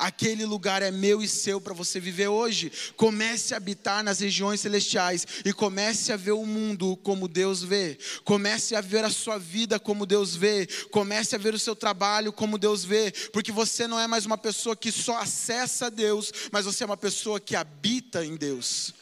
Aquele 0.02 0.48
lugar 0.48 0.82
é 0.82 0.90
meu 0.90 1.22
e 1.22 1.28
seu 1.28 1.62
para 1.62 1.76
você 1.76 2.00
viver 2.00 2.28
hoje. 2.28 2.72
Comece 2.98 3.54
a 3.54 3.58
habitar 3.58 4.04
nas 4.04 4.20
regiões 4.20 4.60
celestiais 4.60 5.28
e 5.46 5.54
comece 5.54 6.12
a 6.12 6.18
ver 6.18 6.32
o 6.32 6.44
mundo 6.44 6.98
como 7.04 7.28
Deus 7.28 7.62
vê. 7.62 8.00
Comece 8.26 8.76
a 8.76 8.82
ver 8.82 9.06
a 9.06 9.12
sua 9.12 9.38
vida 9.38 9.80
como 9.80 10.08
Deus 10.08 10.36
vê. 10.36 10.66
Comece 10.90 11.36
a 11.36 11.38
ver 11.38 11.54
o 11.54 11.60
seu 11.60 11.76
trabalho 11.76 12.34
como 12.34 12.58
Deus 12.58 12.84
vê, 12.84 13.12
porque 13.32 13.52
você 13.52 13.86
não 13.86 14.00
é 14.00 14.08
mais 14.08 14.26
uma 14.26 14.40
pessoa 14.40 14.76
que 14.76 14.92
só 14.92 15.18
acessa 15.20 15.92
Deus, 15.92 16.32
mas 16.52 16.66
você 16.66 16.82
é 16.82 16.88
uma 16.88 16.98
pessoa 16.98 17.40
que 17.40 17.56
habita 17.56 18.26
em 18.26 18.36
Deus. 18.36 18.96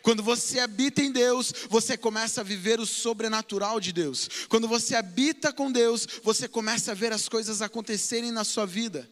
Quando 0.00 0.22
você 0.22 0.60
habita 0.60 1.02
em 1.02 1.10
Deus, 1.10 1.52
você 1.68 1.96
começa 1.96 2.40
a 2.42 2.44
viver 2.44 2.78
o 2.78 2.86
sobrenatural 2.86 3.80
de 3.80 3.92
Deus. 3.92 4.28
Quando 4.48 4.68
você 4.68 4.94
habita 4.94 5.52
com 5.52 5.72
Deus, 5.72 6.06
você 6.22 6.46
começa 6.46 6.92
a 6.92 6.94
ver 6.94 7.12
as 7.12 7.28
coisas 7.28 7.60
acontecerem 7.60 8.30
na 8.30 8.44
sua 8.44 8.64
vida. 8.64 9.10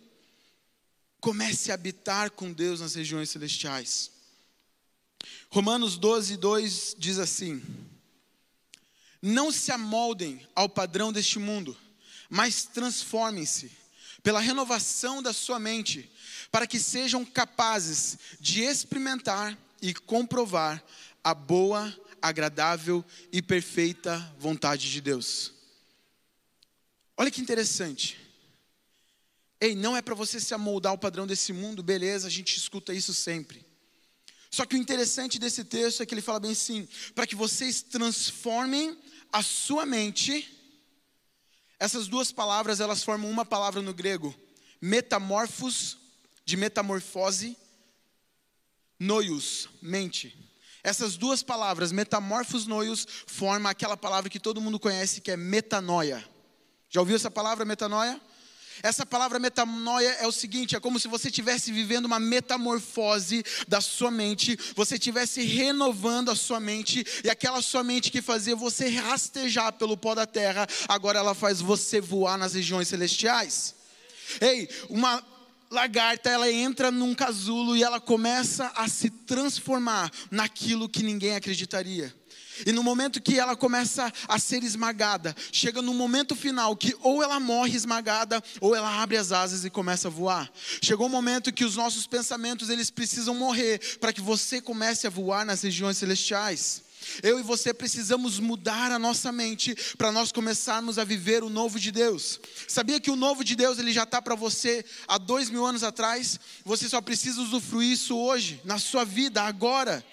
Comece 1.24 1.70
a 1.70 1.74
habitar 1.74 2.30
com 2.32 2.52
Deus 2.52 2.80
nas 2.82 2.94
regiões 2.94 3.30
celestiais. 3.30 4.10
Romanos 5.48 5.96
12, 5.96 6.36
2 6.36 6.96
diz 6.98 7.18
assim: 7.18 7.62
Não 9.22 9.50
se 9.50 9.72
amoldem 9.72 10.46
ao 10.54 10.68
padrão 10.68 11.10
deste 11.10 11.38
mundo, 11.38 11.74
mas 12.28 12.64
transformem-se 12.64 13.72
pela 14.22 14.38
renovação 14.38 15.22
da 15.22 15.32
sua 15.32 15.58
mente, 15.58 16.12
para 16.52 16.66
que 16.66 16.78
sejam 16.78 17.24
capazes 17.24 18.18
de 18.38 18.60
experimentar 18.60 19.56
e 19.80 19.94
comprovar 19.94 20.84
a 21.24 21.32
boa, 21.32 21.98
agradável 22.20 23.02
e 23.32 23.40
perfeita 23.40 24.18
vontade 24.38 24.92
de 24.92 25.00
Deus. 25.00 25.54
Olha 27.16 27.30
que 27.30 27.40
interessante. 27.40 28.23
Ei, 29.64 29.74
não 29.74 29.96
é 29.96 30.02
para 30.02 30.14
você 30.14 30.38
se 30.38 30.52
amoldar 30.52 30.90
ao 30.90 30.98
padrão 30.98 31.26
desse 31.26 31.50
mundo, 31.50 31.82
beleza, 31.82 32.26
a 32.26 32.30
gente 32.30 32.54
escuta 32.54 32.92
isso 32.92 33.14
sempre. 33.14 33.64
Só 34.50 34.66
que 34.66 34.76
o 34.76 34.78
interessante 34.78 35.38
desse 35.38 35.64
texto 35.64 36.02
é 36.02 36.06
que 36.06 36.12
ele 36.12 36.20
fala 36.20 36.38
bem 36.38 36.50
assim: 36.50 36.86
para 37.14 37.26
que 37.26 37.34
vocês 37.34 37.80
transformem 37.80 38.94
a 39.32 39.42
sua 39.42 39.86
mente. 39.86 40.50
Essas 41.80 42.06
duas 42.06 42.30
palavras, 42.30 42.78
elas 42.78 43.02
formam 43.02 43.30
uma 43.30 43.46
palavra 43.46 43.80
no 43.80 43.94
grego, 43.94 44.34
metamorfos, 44.82 45.96
de 46.44 46.58
metamorfose, 46.58 47.56
noios, 49.00 49.70
mente. 49.80 50.36
Essas 50.82 51.16
duas 51.16 51.42
palavras, 51.42 51.90
metamorfos 51.90 52.66
noios, 52.66 53.06
formam 53.26 53.70
aquela 53.70 53.96
palavra 53.96 54.28
que 54.28 54.38
todo 54.38 54.60
mundo 54.60 54.78
conhece 54.78 55.22
que 55.22 55.30
é 55.30 55.38
metanoia. 55.38 56.22
Já 56.90 57.00
ouviu 57.00 57.16
essa 57.16 57.30
palavra 57.30 57.64
metanoia? 57.64 58.20
Essa 58.82 59.06
palavra 59.06 59.38
metanoia 59.38 60.10
é 60.20 60.26
o 60.26 60.32
seguinte: 60.32 60.76
é 60.76 60.80
como 60.80 60.98
se 60.98 61.08
você 61.08 61.28
estivesse 61.28 61.72
vivendo 61.72 62.06
uma 62.06 62.18
metamorfose 62.18 63.44
da 63.68 63.80
sua 63.80 64.10
mente, 64.10 64.58
você 64.74 64.94
estivesse 64.94 65.42
renovando 65.42 66.30
a 66.30 66.36
sua 66.36 66.60
mente, 66.60 67.04
e 67.22 67.30
aquela 67.30 67.62
sua 67.62 67.82
mente 67.82 68.10
que 68.10 68.22
fazia 68.22 68.56
você 68.56 68.88
rastejar 68.88 69.72
pelo 69.74 69.96
pó 69.96 70.14
da 70.14 70.26
terra, 70.26 70.66
agora 70.88 71.18
ela 71.18 71.34
faz 71.34 71.60
você 71.60 72.00
voar 72.00 72.36
nas 72.36 72.54
regiões 72.54 72.88
celestiais. 72.88 73.74
Ei, 74.40 74.68
uma 74.88 75.22
lagarta, 75.70 76.30
ela 76.30 76.50
entra 76.50 76.90
num 76.90 77.14
casulo 77.14 77.76
e 77.76 77.82
ela 77.82 78.00
começa 78.00 78.72
a 78.76 78.88
se 78.88 79.10
transformar 79.10 80.10
naquilo 80.30 80.88
que 80.88 81.02
ninguém 81.02 81.34
acreditaria. 81.34 82.14
E 82.66 82.72
no 82.72 82.82
momento 82.82 83.20
que 83.20 83.38
ela 83.38 83.56
começa 83.56 84.12
a 84.28 84.38
ser 84.38 84.62
esmagada, 84.62 85.34
chega 85.52 85.82
no 85.82 85.94
momento 85.94 86.36
final 86.36 86.76
que 86.76 86.94
ou 87.00 87.22
ela 87.22 87.40
morre 87.40 87.76
esmagada 87.76 88.42
ou 88.60 88.74
ela 88.74 89.02
abre 89.02 89.16
as 89.16 89.32
asas 89.32 89.64
e 89.64 89.70
começa 89.70 90.08
a 90.08 90.10
voar. 90.10 90.50
Chegou 90.82 91.06
o 91.06 91.10
momento 91.10 91.52
que 91.52 91.64
os 91.64 91.76
nossos 91.76 92.06
pensamentos 92.06 92.68
eles 92.68 92.90
precisam 92.90 93.34
morrer 93.34 93.98
para 93.98 94.12
que 94.12 94.20
você 94.20 94.60
comece 94.60 95.06
a 95.06 95.10
voar 95.10 95.44
nas 95.44 95.62
regiões 95.62 95.98
celestiais. 95.98 96.82
Eu 97.22 97.38
e 97.38 97.42
você 97.42 97.72
precisamos 97.74 98.38
mudar 98.38 98.90
a 98.90 98.98
nossa 98.98 99.30
mente 99.30 99.76
para 99.96 100.12
nós 100.12 100.32
começarmos 100.32 100.98
a 100.98 101.04
viver 101.04 101.42
o 101.42 101.50
novo 101.50 101.78
de 101.78 101.90
Deus. 101.90 102.40
Sabia 102.66 103.00
que 103.00 103.10
o 103.10 103.16
novo 103.16 103.44
de 103.44 103.54
Deus 103.54 103.78
ele 103.78 103.92
já 103.92 104.04
está 104.04 104.20
para 104.22 104.34
você 104.34 104.84
há 105.06 105.18
dois 105.18 105.50
mil 105.50 105.64
anos 105.64 105.82
atrás? 105.82 106.38
Você 106.64 106.88
só 106.88 107.00
precisa 107.00 107.40
usufruir 107.40 107.92
isso 107.92 108.16
hoje, 108.16 108.60
na 108.64 108.78
sua 108.78 109.04
vida, 109.04 109.42
agora. 109.42 110.04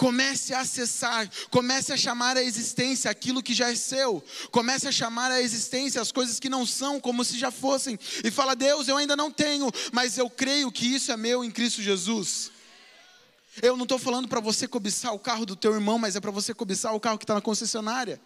Comece 0.00 0.54
a 0.54 0.60
acessar, 0.60 1.28
comece 1.50 1.92
a 1.92 1.96
chamar 1.96 2.34
à 2.34 2.42
existência 2.42 3.10
aquilo 3.10 3.42
que 3.42 3.52
já 3.52 3.70
é 3.70 3.74
seu. 3.74 4.24
Comece 4.50 4.88
a 4.88 4.90
chamar 4.90 5.30
à 5.30 5.42
existência 5.42 6.00
as 6.00 6.10
coisas 6.10 6.40
que 6.40 6.48
não 6.48 6.64
são 6.64 6.98
como 6.98 7.22
se 7.22 7.38
já 7.38 7.50
fossem. 7.50 7.98
E 8.24 8.30
fala: 8.30 8.56
Deus, 8.56 8.88
eu 8.88 8.96
ainda 8.96 9.14
não 9.14 9.30
tenho, 9.30 9.70
mas 9.92 10.16
eu 10.16 10.30
creio 10.30 10.72
que 10.72 10.86
isso 10.86 11.12
é 11.12 11.18
meu 11.18 11.44
em 11.44 11.50
Cristo 11.50 11.82
Jesus. 11.82 12.50
Eu 13.60 13.76
não 13.76 13.82
estou 13.82 13.98
falando 13.98 14.26
para 14.26 14.40
você 14.40 14.66
cobiçar 14.66 15.12
o 15.12 15.18
carro 15.18 15.44
do 15.44 15.54
teu 15.54 15.74
irmão, 15.74 15.98
mas 15.98 16.16
é 16.16 16.20
para 16.20 16.30
você 16.30 16.54
cobiçar 16.54 16.94
o 16.94 17.00
carro 17.00 17.18
que 17.18 17.24
está 17.24 17.34
na 17.34 17.42
concessionária. 17.42 18.18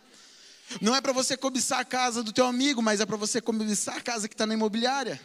Não 0.80 0.94
é 0.94 1.00
para 1.00 1.12
você 1.12 1.37
cobiçar 1.37 1.80
a 1.80 1.84
casa 1.84 2.22
do 2.22 2.32
teu 2.32 2.46
amigo, 2.46 2.80
mas 2.80 3.00
é 3.00 3.04
para 3.04 3.16
você 3.16 3.40
cobiçar 3.40 3.96
a 3.96 4.00
casa 4.00 4.28
que 4.28 4.34
está 4.34 4.46
na 4.46 4.54
imobiliária. 4.54 5.20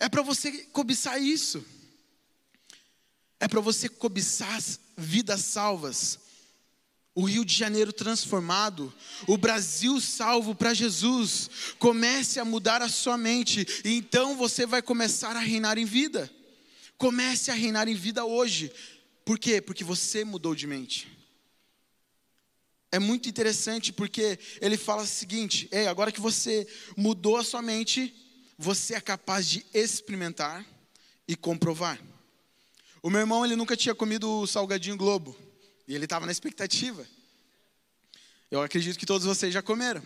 É 0.00 0.08
para 0.08 0.22
você 0.22 0.50
cobiçar 0.72 1.20
isso. 1.20 1.62
É 3.40 3.48
para 3.48 3.60
você 3.60 3.88
cobiçar 3.88 4.62
vidas 4.96 5.40
salvas. 5.40 6.18
O 7.14 7.24
Rio 7.24 7.44
de 7.44 7.54
Janeiro 7.54 7.92
transformado, 7.92 8.92
o 9.28 9.36
Brasil 9.36 10.00
salvo 10.00 10.54
para 10.54 10.74
Jesus. 10.74 11.48
Comece 11.78 12.40
a 12.40 12.44
mudar 12.44 12.82
a 12.82 12.88
sua 12.88 13.16
mente, 13.16 13.64
e 13.84 13.94
então 13.94 14.36
você 14.36 14.66
vai 14.66 14.82
começar 14.82 15.36
a 15.36 15.40
reinar 15.40 15.78
em 15.78 15.84
vida. 15.84 16.28
Comece 16.98 17.50
a 17.50 17.54
reinar 17.54 17.86
em 17.88 17.94
vida 17.94 18.24
hoje. 18.24 18.72
Por 19.24 19.38
quê? 19.38 19.60
Porque 19.60 19.84
você 19.84 20.24
mudou 20.24 20.54
de 20.54 20.66
mente. 20.66 21.08
É 22.90 22.98
muito 22.98 23.28
interessante 23.28 23.92
porque 23.92 24.38
ele 24.60 24.76
fala 24.76 25.02
o 25.02 25.06
seguinte: 25.06 25.68
Ei, 25.72 25.86
agora 25.86 26.12
que 26.12 26.20
você 26.20 26.66
mudou 26.96 27.36
a 27.36 27.44
sua 27.44 27.62
mente, 27.62 28.14
você 28.56 28.94
é 28.94 29.00
capaz 29.00 29.48
de 29.48 29.64
experimentar 29.72 30.64
e 31.26 31.34
comprovar. 31.34 32.00
O 33.04 33.10
meu 33.10 33.20
irmão 33.20 33.44
ele 33.44 33.54
nunca 33.54 33.76
tinha 33.76 33.94
comido 33.94 34.40
o 34.40 34.46
salgadinho 34.46 34.96
Globo 34.96 35.36
e 35.86 35.94
ele 35.94 36.04
estava 36.04 36.24
na 36.24 36.32
expectativa. 36.32 37.06
Eu 38.50 38.62
acredito 38.62 38.98
que 38.98 39.04
todos 39.04 39.26
vocês 39.26 39.52
já 39.52 39.60
comeram. 39.60 40.02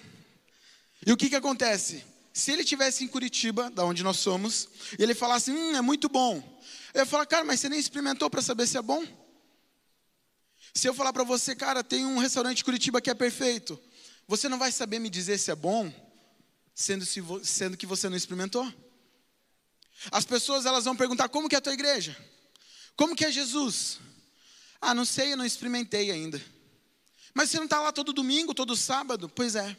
E 1.06 1.12
o 1.12 1.16
que 1.16 1.28
que 1.28 1.36
acontece? 1.36 2.04
Se 2.34 2.50
ele 2.50 2.64
tivesse 2.64 3.04
em 3.04 3.06
Curitiba, 3.06 3.70
da 3.70 3.84
onde 3.84 4.02
nós 4.02 4.16
somos, 4.16 4.68
e 4.98 5.02
ele 5.04 5.14
falasse, 5.14 5.52
hum, 5.52 5.76
é 5.76 5.80
muito 5.80 6.08
bom, 6.08 6.42
eu 6.92 7.02
ia 7.02 7.06
falar, 7.06 7.24
cara, 7.24 7.44
mas 7.44 7.60
você 7.60 7.68
nem 7.68 7.78
experimentou 7.78 8.28
para 8.28 8.42
saber 8.42 8.66
se 8.66 8.76
é 8.76 8.82
bom? 8.82 9.06
Se 10.74 10.88
eu 10.88 10.92
falar 10.92 11.12
para 11.12 11.22
você, 11.22 11.54
cara, 11.54 11.84
tem 11.84 12.04
um 12.04 12.18
restaurante 12.18 12.62
em 12.62 12.64
Curitiba 12.64 13.00
que 13.00 13.10
é 13.10 13.14
perfeito, 13.14 13.80
você 14.26 14.48
não 14.48 14.58
vai 14.58 14.72
saber 14.72 14.98
me 14.98 15.08
dizer 15.08 15.38
se 15.38 15.52
é 15.52 15.54
bom, 15.54 15.88
sendo, 16.74 17.06
se, 17.06 17.22
sendo 17.44 17.76
que 17.76 17.86
você 17.86 18.08
não 18.08 18.16
experimentou? 18.16 18.68
As 20.10 20.24
pessoas 20.24 20.66
elas 20.66 20.84
vão 20.84 20.96
perguntar 20.96 21.28
como 21.28 21.48
que 21.48 21.54
é 21.54 21.58
a 21.58 21.60
tua 21.60 21.74
igreja? 21.74 22.16
Como 22.98 23.14
que 23.14 23.24
é 23.24 23.30
Jesus? 23.30 24.00
Ah, 24.80 24.92
não 24.92 25.04
sei, 25.04 25.32
eu 25.32 25.36
não 25.36 25.46
experimentei 25.46 26.10
ainda. 26.10 26.42
Mas 27.32 27.48
você 27.48 27.56
não 27.58 27.64
está 27.64 27.78
lá 27.80 27.92
todo 27.92 28.12
domingo, 28.12 28.52
todo 28.52 28.74
sábado? 28.74 29.28
Pois 29.28 29.54
é. 29.54 29.76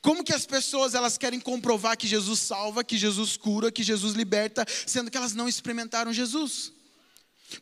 Como 0.00 0.22
que 0.22 0.32
as 0.32 0.46
pessoas 0.46 0.94
elas 0.94 1.18
querem 1.18 1.40
comprovar 1.40 1.96
que 1.96 2.06
Jesus 2.06 2.38
salva, 2.38 2.84
que 2.84 2.96
Jesus 2.96 3.36
cura, 3.36 3.72
que 3.72 3.82
Jesus 3.82 4.14
liberta, 4.14 4.64
sendo 4.86 5.10
que 5.10 5.16
elas 5.16 5.34
não 5.34 5.48
experimentaram 5.48 6.12
Jesus? 6.12 6.72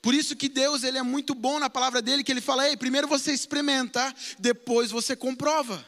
Por 0.02 0.12
isso 0.12 0.36
que 0.36 0.50
Deus 0.50 0.84
ele 0.84 0.98
é 0.98 1.02
muito 1.02 1.34
bom 1.34 1.58
na 1.58 1.70
palavra 1.70 2.02
dele, 2.02 2.22
que 2.22 2.30
ele 2.30 2.42
fala: 2.42 2.68
"Ei, 2.68 2.76
primeiro 2.76 3.08
você 3.08 3.32
experimenta, 3.32 4.14
depois 4.38 4.90
você 4.90 5.16
comprova". 5.16 5.82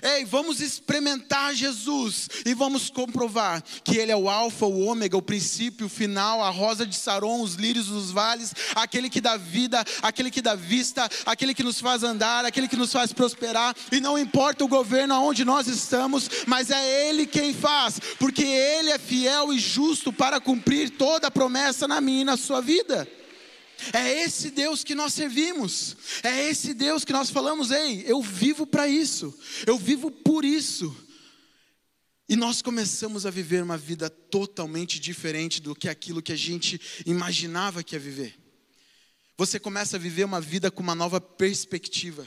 Ei, 0.00 0.24
vamos 0.24 0.60
experimentar 0.60 1.54
Jesus 1.54 2.28
e 2.46 2.54
vamos 2.54 2.88
comprovar 2.88 3.62
que 3.84 3.98
Ele 3.98 4.10
é 4.10 4.16
o 4.16 4.28
Alfa, 4.28 4.64
o 4.64 4.86
Ômega, 4.86 5.16
o 5.16 5.22
princípio, 5.22 5.86
o 5.86 5.90
final, 5.90 6.42
a 6.42 6.48
rosa 6.48 6.86
de 6.86 6.96
Saron, 6.96 7.42
os 7.42 7.54
lírios 7.54 7.86
dos 7.86 8.10
vales, 8.10 8.54
aquele 8.74 9.10
que 9.10 9.20
dá 9.20 9.36
vida, 9.36 9.84
aquele 10.00 10.30
que 10.30 10.40
dá 10.40 10.54
vista, 10.54 11.08
aquele 11.26 11.54
que 11.54 11.62
nos 11.62 11.78
faz 11.78 12.02
andar, 12.02 12.44
aquele 12.44 12.68
que 12.68 12.76
nos 12.76 12.90
faz 12.90 13.12
prosperar. 13.12 13.76
E 13.90 14.00
não 14.00 14.18
importa 14.18 14.64
o 14.64 14.68
governo 14.68 15.14
aonde 15.14 15.44
nós 15.44 15.66
estamos, 15.66 16.28
mas 16.46 16.70
é 16.70 17.08
Ele 17.08 17.26
quem 17.26 17.52
faz, 17.52 18.00
porque 18.18 18.44
Ele 18.44 18.90
é 18.90 18.98
fiel 18.98 19.52
e 19.52 19.58
justo 19.58 20.12
para 20.12 20.40
cumprir 20.40 20.90
toda 20.90 21.26
a 21.26 21.30
promessa 21.30 21.86
na 21.86 22.00
minha 22.00 22.22
e 22.22 22.24
na 22.24 22.36
sua 22.36 22.60
vida. 22.60 23.06
É 23.92 24.22
esse 24.22 24.50
Deus 24.50 24.84
que 24.84 24.94
nós 24.94 25.14
servimos. 25.14 25.96
É 26.22 26.48
esse 26.48 26.74
Deus 26.74 27.04
que 27.04 27.12
nós 27.12 27.30
falamos, 27.30 27.70
ei, 27.70 28.04
eu 28.06 28.20
vivo 28.20 28.66
para 28.66 28.86
isso. 28.86 29.36
Eu 29.66 29.78
vivo 29.78 30.10
por 30.10 30.44
isso. 30.44 30.94
E 32.28 32.36
nós 32.36 32.62
começamos 32.62 33.26
a 33.26 33.30
viver 33.30 33.62
uma 33.62 33.76
vida 33.76 34.08
totalmente 34.08 34.98
diferente 34.98 35.60
do 35.60 35.74
que 35.74 35.88
aquilo 35.88 36.22
que 36.22 36.32
a 36.32 36.36
gente 36.36 36.80
imaginava 37.04 37.82
que 37.82 37.94
ia 37.94 38.00
viver. 38.00 38.38
Você 39.36 39.58
começa 39.58 39.96
a 39.96 40.00
viver 40.00 40.24
uma 40.24 40.40
vida 40.40 40.70
com 40.70 40.82
uma 40.82 40.94
nova 40.94 41.20
perspectiva. 41.20 42.26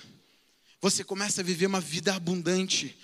Você 0.82 1.04
começa 1.04 1.42
a 1.42 1.44
viver 1.44 1.66
uma 1.66 1.80
vida 1.80 2.14
abundante. 2.14 2.98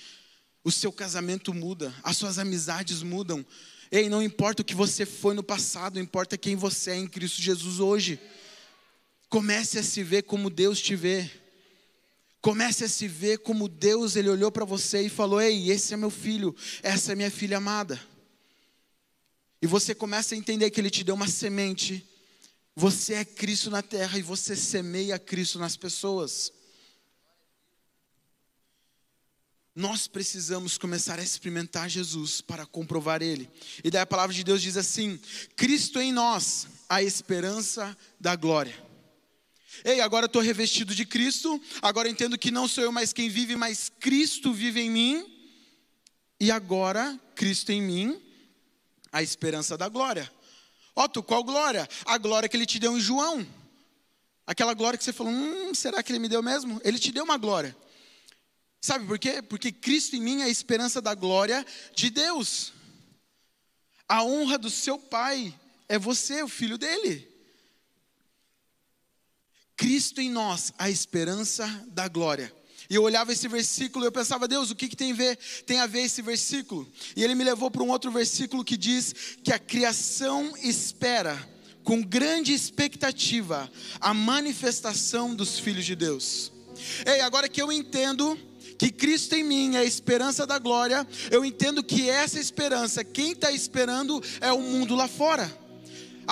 O 0.64 0.72
seu 0.72 0.92
casamento 0.92 1.54
muda, 1.54 1.92
as 2.04 2.18
suas 2.18 2.38
amizades 2.38 3.02
mudam. 3.02 3.44
Ei, 3.92 4.08
não 4.08 4.24
importa 4.24 4.62
o 4.62 4.66
que 4.66 4.74
você 4.74 5.06
foi 5.06 5.34
no 5.34 5.44
passado, 5.44 6.00
importa 6.00 6.38
quem 6.38 6.56
você 6.56 6.92
é 6.92 6.96
em 6.96 7.08
Cristo 7.08 7.42
Jesus 7.42 7.82
hoje. 7.82 8.18
Comece 9.28 9.80
a 9.80 9.84
se 9.84 10.02
ver 10.02 10.24
como 10.24 10.50
Deus 10.50 10.80
te 10.80 10.96
vê. 10.96 11.30
Comece 12.40 12.86
a 12.86 12.90
se 12.90 13.06
ver 13.08 13.40
como 13.40 13.68
Deus, 13.68 14.16
Ele 14.16 14.30
olhou 14.30 14.50
para 14.50 14.64
você 14.64 15.02
e 15.02 15.10
falou: 15.10 15.42
Ei, 15.42 15.70
esse 15.70 15.94
é 15.94 15.98
meu 15.98 16.10
filho, 16.10 16.56
essa 16.82 17.12
é 17.12 17.16
minha 17.16 17.30
filha 17.30 17.58
amada. 17.58 18.02
E 19.62 19.68
você 19.68 19.94
começa 19.94 20.34
a 20.34 20.38
entender 20.38 20.72
que 20.72 20.80
Ele 20.80 20.90
te 20.90 21.04
deu 21.04 21.14
uma 21.14 21.28
semente. 21.28 22.08
Você 22.74 23.16
é 23.16 23.26
Cristo 23.26 23.70
na 23.70 23.82
terra 23.82 24.18
e 24.18 24.22
você 24.22 24.56
semeia 24.56 25.20
Cristo 25.20 25.60
nas 25.60 25.76
pessoas. 25.76 26.52
Nós 29.74 30.06
precisamos 30.06 30.78
começar 30.78 31.18
a 31.18 31.24
experimentar 31.24 31.90
Jesus 31.90 32.42
para 32.42 32.66
comprovar 32.66 33.22
Ele. 33.22 33.50
E 33.84 33.90
daí 33.90 34.02
a 34.02 34.06
palavra 34.06 34.36
de 34.36 34.44
Deus 34.44 34.62
diz 34.62 34.76
assim: 34.76 35.20
Cristo 35.56 36.00
em 36.00 36.12
nós, 36.12 36.68
a 36.90 37.02
esperança 37.02 37.98
da 38.20 38.36
glória. 38.36 38.76
Ei, 39.86 40.02
agora 40.02 40.26
estou 40.26 40.42
revestido 40.42 40.94
de 40.94 41.06
Cristo, 41.06 41.60
agora 41.82 42.10
entendo 42.10 42.38
que 42.38 42.52
não 42.52 42.68
sou 42.68 42.84
eu 42.84 42.92
mais 42.92 43.14
quem 43.14 43.30
vive, 43.30 43.56
mas 43.56 43.90
Cristo 44.00 44.54
vive 44.54 44.82
em 44.82 44.90
mim. 44.90 45.26
E 46.38 46.52
agora, 46.52 47.18
Cristo 47.34 47.72
em 47.72 47.82
mim, 47.82 48.22
a 49.12 49.24
esperança 49.24 49.78
da 49.78 49.88
glória. 49.88 50.30
Otto, 50.94 51.24
qual 51.24 51.44
glória? 51.44 51.88
A 52.06 52.18
glória 52.18 52.50
que 52.50 52.58
ele 52.58 52.66
te 52.66 52.78
deu 52.78 52.98
em 52.98 53.00
João. 53.00 53.48
Aquela 54.46 54.74
glória 54.74 54.98
que 54.98 55.04
você 55.04 55.14
falou, 55.14 55.32
hum, 55.32 55.74
será 55.74 56.04
que 56.04 56.12
ele 56.12 56.20
me 56.20 56.28
deu 56.28 56.44
mesmo? 56.44 56.82
Ele 56.84 57.00
te 57.00 57.12
deu 57.12 57.24
uma 57.24 57.38
glória. 57.38 57.76
Sabe 58.82 59.06
por 59.06 59.20
quê? 59.20 59.44
Porque 59.44 59.72
Cristo 59.72 60.16
em 60.16 60.22
mim 60.22 60.42
é 60.42 60.46
a 60.46 60.50
esperança 60.50 61.00
da 61.00 61.14
glória 61.14 61.64
de 61.94 62.10
Deus. 62.10 62.74
A 64.10 64.24
honra 64.24 64.58
do 64.58 64.72
seu 64.72 64.98
pai 64.98 65.54
é 65.88 66.00
você, 66.00 66.42
o 66.42 66.48
filho 66.48 66.80
dele. 66.80 67.30
Cristo 69.78 70.20
em 70.20 70.32
nós, 70.32 70.74
a 70.80 70.90
esperança 70.90 71.68
da 71.90 72.08
glória. 72.08 72.52
E 72.90 72.96
eu 72.96 73.04
olhava 73.04 73.32
esse 73.32 73.48
versículo 73.48 74.04
e 74.04 74.08
eu 74.08 74.12
pensava, 74.12 74.48
Deus, 74.48 74.72
o 74.72 74.76
que, 74.76 74.88
que 74.88 74.96
tem, 74.96 75.12
a 75.12 75.16
ver, 75.16 75.38
tem 75.66 75.80
a 75.80 75.88
ver 75.88 76.02
esse 76.02 76.22
versículo? 76.22 76.92
E 77.16 77.24
ele 77.24 77.36
me 77.36 77.44
levou 77.44 77.70
para 77.70 77.84
um 77.84 77.90
outro 77.90 78.12
versículo 78.12 78.66
que 78.66 78.76
diz 78.76 79.38
que 79.44 79.54
a 79.54 79.60
criação 79.60 80.54
espera 80.58 81.38
com 81.84 82.02
grande 82.02 82.54
expectativa 82.54 83.72
a 84.00 84.14
manifestação 84.14 85.34
dos 85.36 85.60
filhos 85.60 85.86
de 85.86 85.96
Deus. 85.96 86.52
Ei, 87.06 87.22
agora 87.22 87.48
que 87.48 87.62
eu 87.62 87.72
entendo 87.72 88.38
que 88.82 88.92
Cristo 88.92 89.36
em 89.36 89.44
mim 89.44 89.76
é 89.76 89.82
a 89.82 89.84
esperança 89.84 90.48
da 90.48 90.58
glória, 90.58 91.08
eu 91.30 91.46
entendo 91.46 91.84
que 91.84 92.10
essa 92.10 92.40
esperança, 92.40 93.04
quem 93.04 93.34
está 93.34 93.52
esperando 93.52 94.20
é 94.42 94.52
o 94.52 94.60
mundo 94.60 94.96
lá 94.96 95.08
fora 95.08 95.61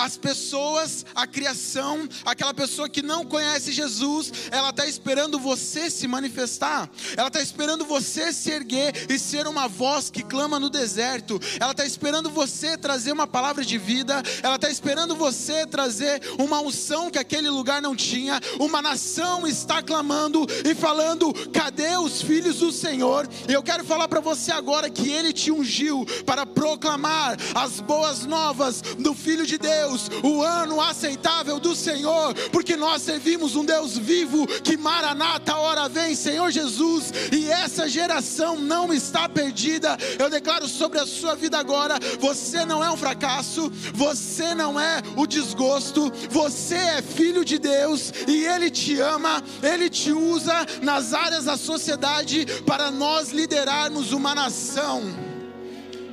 as 0.00 0.16
pessoas, 0.16 1.04
a 1.14 1.26
criação, 1.26 2.08
aquela 2.24 2.54
pessoa 2.54 2.88
que 2.88 3.02
não 3.02 3.24
conhece 3.24 3.70
Jesus, 3.70 4.32
ela 4.50 4.70
está 4.70 4.86
esperando 4.86 5.38
você 5.38 5.90
se 5.90 6.08
manifestar, 6.08 6.88
ela 7.18 7.28
está 7.28 7.42
esperando 7.42 7.84
você 7.84 8.32
se 8.32 8.50
erguer 8.50 9.06
e 9.10 9.18
ser 9.18 9.46
uma 9.46 9.68
voz 9.68 10.08
que 10.08 10.22
clama 10.22 10.58
no 10.58 10.70
deserto, 10.70 11.38
ela 11.60 11.72
está 11.72 11.84
esperando 11.84 12.30
você 12.30 12.78
trazer 12.78 13.12
uma 13.12 13.26
palavra 13.26 13.62
de 13.62 13.76
vida, 13.76 14.22
ela 14.42 14.56
está 14.56 14.70
esperando 14.70 15.14
você 15.14 15.66
trazer 15.66 16.22
uma 16.38 16.60
unção 16.60 17.10
que 17.10 17.18
aquele 17.18 17.50
lugar 17.50 17.82
não 17.82 17.94
tinha, 17.94 18.40
uma 18.58 18.80
nação 18.80 19.46
está 19.46 19.82
clamando 19.82 20.46
e 20.64 20.74
falando: 20.74 21.32
cadê 21.52 21.98
os 21.98 22.22
filhos 22.22 22.60
do 22.60 22.72
Senhor? 22.72 23.28
E 23.46 23.52
eu 23.52 23.62
quero 23.62 23.84
falar 23.84 24.08
para 24.08 24.20
você 24.20 24.50
agora 24.50 24.88
que 24.88 25.10
Ele 25.10 25.30
te 25.30 25.50
ungiu 25.52 26.06
para 26.24 26.46
proclamar 26.46 27.36
as 27.54 27.80
boas 27.80 28.24
novas 28.24 28.80
do 28.80 29.14
Filho 29.14 29.46
de 29.46 29.58
Deus 29.58 29.89
Deus, 29.90 30.10
o 30.22 30.42
ano 30.42 30.80
aceitável 30.80 31.58
do 31.58 31.74
Senhor, 31.74 32.34
porque 32.52 32.76
nós 32.76 33.02
servimos 33.02 33.56
um 33.56 33.64
Deus 33.64 33.98
vivo 33.98 34.46
que 34.46 34.76
Maranata, 34.76 35.56
hora 35.56 35.88
vem, 35.88 36.14
Senhor 36.14 36.50
Jesus, 36.50 37.12
e 37.32 37.50
essa 37.50 37.88
geração 37.88 38.56
não 38.56 38.92
está 38.92 39.28
perdida. 39.28 39.96
Eu 40.18 40.30
declaro 40.30 40.68
sobre 40.68 40.98
a 40.98 41.06
sua 41.06 41.34
vida 41.34 41.58
agora: 41.58 41.98
você 42.20 42.64
não 42.64 42.84
é 42.84 42.90
um 42.90 42.96
fracasso, 42.96 43.70
você 43.92 44.54
não 44.54 44.78
é 44.78 45.02
o 45.16 45.26
desgosto, 45.26 46.12
você 46.30 46.76
é 46.76 47.02
filho 47.02 47.44
de 47.44 47.58
Deus 47.58 48.12
e 48.28 48.44
Ele 48.46 48.70
te 48.70 49.00
ama, 49.00 49.42
Ele 49.62 49.90
te 49.90 50.12
usa 50.12 50.66
nas 50.82 51.12
áreas 51.12 51.46
da 51.46 51.56
sociedade 51.56 52.46
para 52.64 52.90
nós 52.90 53.30
liderarmos 53.30 54.12
uma 54.12 54.34
nação. 54.34 55.02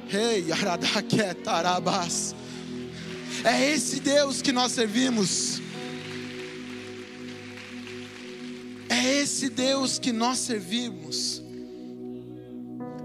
Hey, 0.09 0.51
Aradaketarabas. 0.51 2.33
É 3.43 3.71
esse 3.71 3.99
Deus 3.99 4.41
que 4.41 4.51
nós 4.51 4.71
servimos. 4.71 5.61
É 8.89 9.19
esse 9.19 9.49
Deus 9.49 9.99
que 9.99 10.11
nós 10.11 10.39
servimos. 10.39 11.41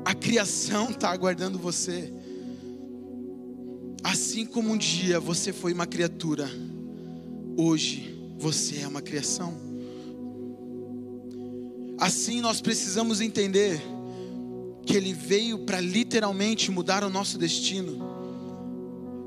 A 0.05 0.15
criação 0.15 0.91
está 0.91 1.11
aguardando 1.11 1.59
você. 1.59 2.13
Assim 4.03 4.45
como 4.45 4.73
um 4.73 4.77
dia 4.77 5.21
você 5.21 5.53
foi 5.53 5.73
uma 5.73 5.87
criatura, 5.87 6.51
hoje 7.57 8.19
você 8.37 8.81
é 8.81 8.89
uma 8.89 9.01
criação. 9.01 9.55
Assim 11.99 12.41
nós 12.41 12.61
precisamos 12.61 13.21
entender 13.21 13.81
que 14.85 14.97
Ele 14.97 15.15
veio 15.15 15.61
para 15.61 15.81
literalmente 15.81 16.71
mudar 16.71 17.05
o 17.05 17.11
nosso 17.11 17.39
destino. 17.39 18.12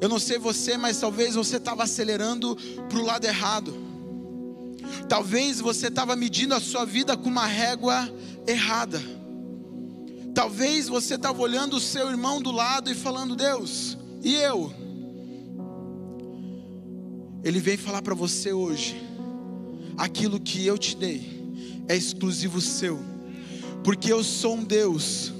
Eu 0.01 0.09
não 0.09 0.19
sei 0.19 0.37
você, 0.37 0.77
mas 0.77 0.99
talvez 0.99 1.35
você 1.35 1.57
estava 1.57 1.83
acelerando 1.83 2.55
para 2.89 2.99
o 2.99 3.05
lado 3.05 3.25
errado. 3.25 3.73
Talvez 5.07 5.59
você 5.59 5.87
estava 5.87 6.15
medindo 6.15 6.53
a 6.53 6.59
sua 6.59 6.85
vida 6.85 7.15
com 7.15 7.29
uma 7.29 7.45
régua 7.45 8.09
errada. 8.47 9.01
Talvez 10.33 10.87
você 10.87 11.15
estava 11.15 11.41
olhando 11.41 11.77
o 11.77 11.79
seu 11.79 12.09
irmão 12.09 12.41
do 12.41 12.51
lado 12.51 12.91
e 12.91 12.95
falando: 12.95 13.35
Deus, 13.35 13.97
e 14.21 14.35
eu? 14.35 14.73
Ele 17.43 17.59
vem 17.59 17.77
falar 17.77 18.01
para 18.01 18.13
você 18.13 18.51
hoje: 18.51 19.01
aquilo 19.97 20.39
que 20.39 20.65
eu 20.65 20.77
te 20.77 20.97
dei 20.97 21.35
é 21.87 21.95
exclusivo 21.95 22.59
seu, 22.59 22.99
porque 23.83 24.11
eu 24.11 24.23
sou 24.23 24.55
um 24.55 24.63
Deus 24.63 25.31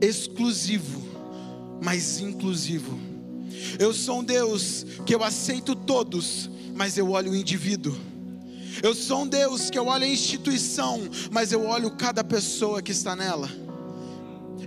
exclusivo, 0.00 1.02
mas 1.82 2.18
inclusivo. 2.18 3.11
Eu 3.78 3.92
sou 3.92 4.20
um 4.20 4.24
Deus 4.24 4.84
que 5.04 5.14
eu 5.14 5.22
aceito 5.22 5.74
todos, 5.74 6.50
mas 6.74 6.96
eu 6.96 7.10
olho 7.10 7.32
o 7.32 7.36
indivíduo. 7.36 7.96
Eu 8.82 8.94
sou 8.94 9.22
um 9.22 9.26
Deus 9.26 9.68
que 9.68 9.78
eu 9.78 9.86
olho 9.86 10.04
a 10.04 10.08
instituição, 10.08 11.00
mas 11.30 11.52
eu 11.52 11.66
olho 11.66 11.90
cada 11.90 12.24
pessoa 12.24 12.80
que 12.80 12.92
está 12.92 13.14
nela. 13.14 13.50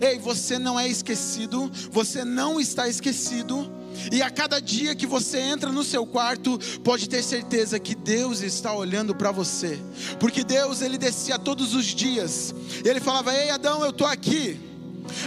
Ei, 0.02 0.20
você 0.20 0.60
não 0.60 0.80
é 0.80 0.88
esquecido, 0.88 1.72
você 1.92 2.24
não 2.24 2.60
está 2.60 2.88
esquecido. 2.88 3.72
E 4.12 4.22
a 4.22 4.30
cada 4.30 4.60
dia 4.60 4.94
que 4.94 5.08
você 5.08 5.40
entra 5.40 5.72
no 5.72 5.84
seu 5.84 6.06
quarto, 6.06 6.60
pode 6.84 7.08
ter 7.08 7.24
certeza 7.24 7.80
que 7.80 7.96
Deus 7.96 8.42
está 8.42 8.74
olhando 8.74 9.16
para 9.16 9.32
você. 9.32 9.80
Porque 10.20 10.44
Deus, 10.44 10.82
ele 10.82 10.98
descia 10.98 11.40
todos 11.40 11.74
os 11.74 11.86
dias. 11.86 12.54
Ele 12.84 13.00
falava: 13.00 13.34
"Ei, 13.34 13.50
Adão, 13.50 13.84
eu 13.84 13.92
estou 13.92 14.06
aqui. 14.06 14.60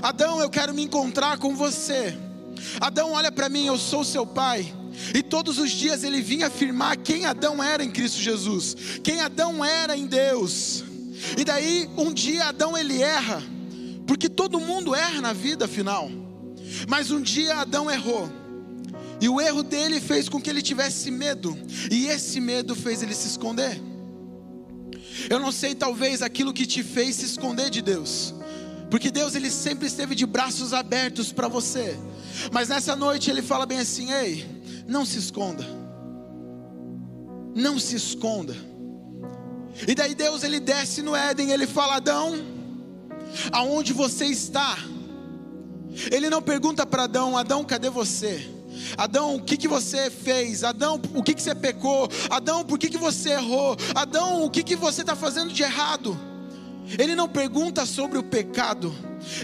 Adão, 0.02 0.40
eu 0.40 0.50
quero 0.50 0.74
me 0.74 0.82
encontrar 0.82 1.38
com 1.38 1.56
você." 1.56 2.27
Adão, 2.80 3.12
olha 3.12 3.30
para 3.30 3.48
mim, 3.48 3.66
eu 3.66 3.78
sou 3.78 4.04
seu 4.04 4.26
pai. 4.26 4.74
E 5.14 5.22
todos 5.22 5.58
os 5.58 5.70
dias 5.70 6.02
ele 6.02 6.20
vinha 6.20 6.48
afirmar 6.48 6.96
quem 6.96 7.24
Adão 7.24 7.62
era 7.62 7.84
em 7.84 7.90
Cristo 7.90 8.20
Jesus, 8.20 8.76
quem 9.02 9.20
Adão 9.20 9.64
era 9.64 9.96
em 9.96 10.06
Deus. 10.06 10.84
E 11.36 11.44
daí 11.44 11.88
um 11.96 12.12
dia 12.12 12.46
Adão 12.46 12.76
ele 12.76 13.00
erra, 13.00 13.42
porque 14.06 14.28
todo 14.28 14.60
mundo 14.60 14.94
erra 14.94 15.20
na 15.20 15.32
vida 15.32 15.66
afinal. 15.66 16.10
Mas 16.88 17.10
um 17.10 17.20
dia 17.20 17.56
Adão 17.56 17.90
errou. 17.90 18.30
E 19.20 19.28
o 19.28 19.40
erro 19.40 19.62
dele 19.62 20.00
fez 20.00 20.28
com 20.28 20.40
que 20.40 20.48
ele 20.48 20.62
tivesse 20.62 21.10
medo, 21.10 21.56
e 21.90 22.06
esse 22.06 22.40
medo 22.40 22.74
fez 22.74 23.02
ele 23.02 23.14
se 23.14 23.26
esconder. 23.28 23.80
Eu 25.28 25.40
não 25.40 25.50
sei, 25.50 25.74
talvez 25.74 26.22
aquilo 26.22 26.52
que 26.52 26.64
te 26.66 26.82
fez 26.82 27.16
se 27.16 27.24
esconder 27.24 27.70
de 27.70 27.82
Deus. 27.82 28.32
Porque 28.90 29.10
Deus 29.10 29.34
ele 29.34 29.50
sempre 29.50 29.86
esteve 29.86 30.14
de 30.14 30.24
braços 30.24 30.72
abertos 30.72 31.32
para 31.32 31.48
você. 31.48 31.98
Mas 32.52 32.68
nessa 32.68 32.96
noite 32.96 33.30
ele 33.30 33.42
fala 33.42 33.66
bem 33.66 33.78
assim: 33.78 34.12
"Ei, 34.12 34.46
não 34.86 35.04
se 35.04 35.18
esconda. 35.18 35.64
Não 37.54 37.78
se 37.78 37.96
esconda." 37.96 38.56
E 39.86 39.94
daí 39.94 40.14
Deus 40.14 40.42
ele 40.42 40.58
desce 40.58 41.02
no 41.02 41.14
Éden, 41.14 41.50
ele 41.50 41.66
fala: 41.66 41.96
"Adão, 41.96 42.34
aonde 43.52 43.92
você 43.92 44.26
está?" 44.26 44.78
Ele 46.10 46.30
não 46.30 46.40
pergunta 46.40 46.86
para 46.86 47.04
Adão: 47.04 47.36
"Adão, 47.36 47.64
cadê 47.64 47.90
você?" 47.90 48.54
Adão, 48.96 49.36
o 49.36 49.42
que, 49.42 49.56
que 49.56 49.66
você 49.68 50.10
fez? 50.10 50.62
Adão, 50.62 51.00
o 51.14 51.22
que, 51.22 51.34
que 51.34 51.42
você 51.42 51.54
pecou? 51.54 52.08
Adão, 52.30 52.64
por 52.64 52.78
que, 52.78 52.88
que 52.88 52.96
você 52.96 53.30
errou? 53.30 53.76
Adão, 53.94 54.44
o 54.44 54.50
que, 54.50 54.62
que 54.62 54.76
você 54.76 55.00
está 55.00 55.16
fazendo 55.16 55.52
de 55.52 55.62
errado? 55.62 56.18
Ele 56.96 57.14
não 57.14 57.28
pergunta 57.28 57.84
sobre 57.84 58.18
o 58.18 58.22
pecado, 58.22 58.94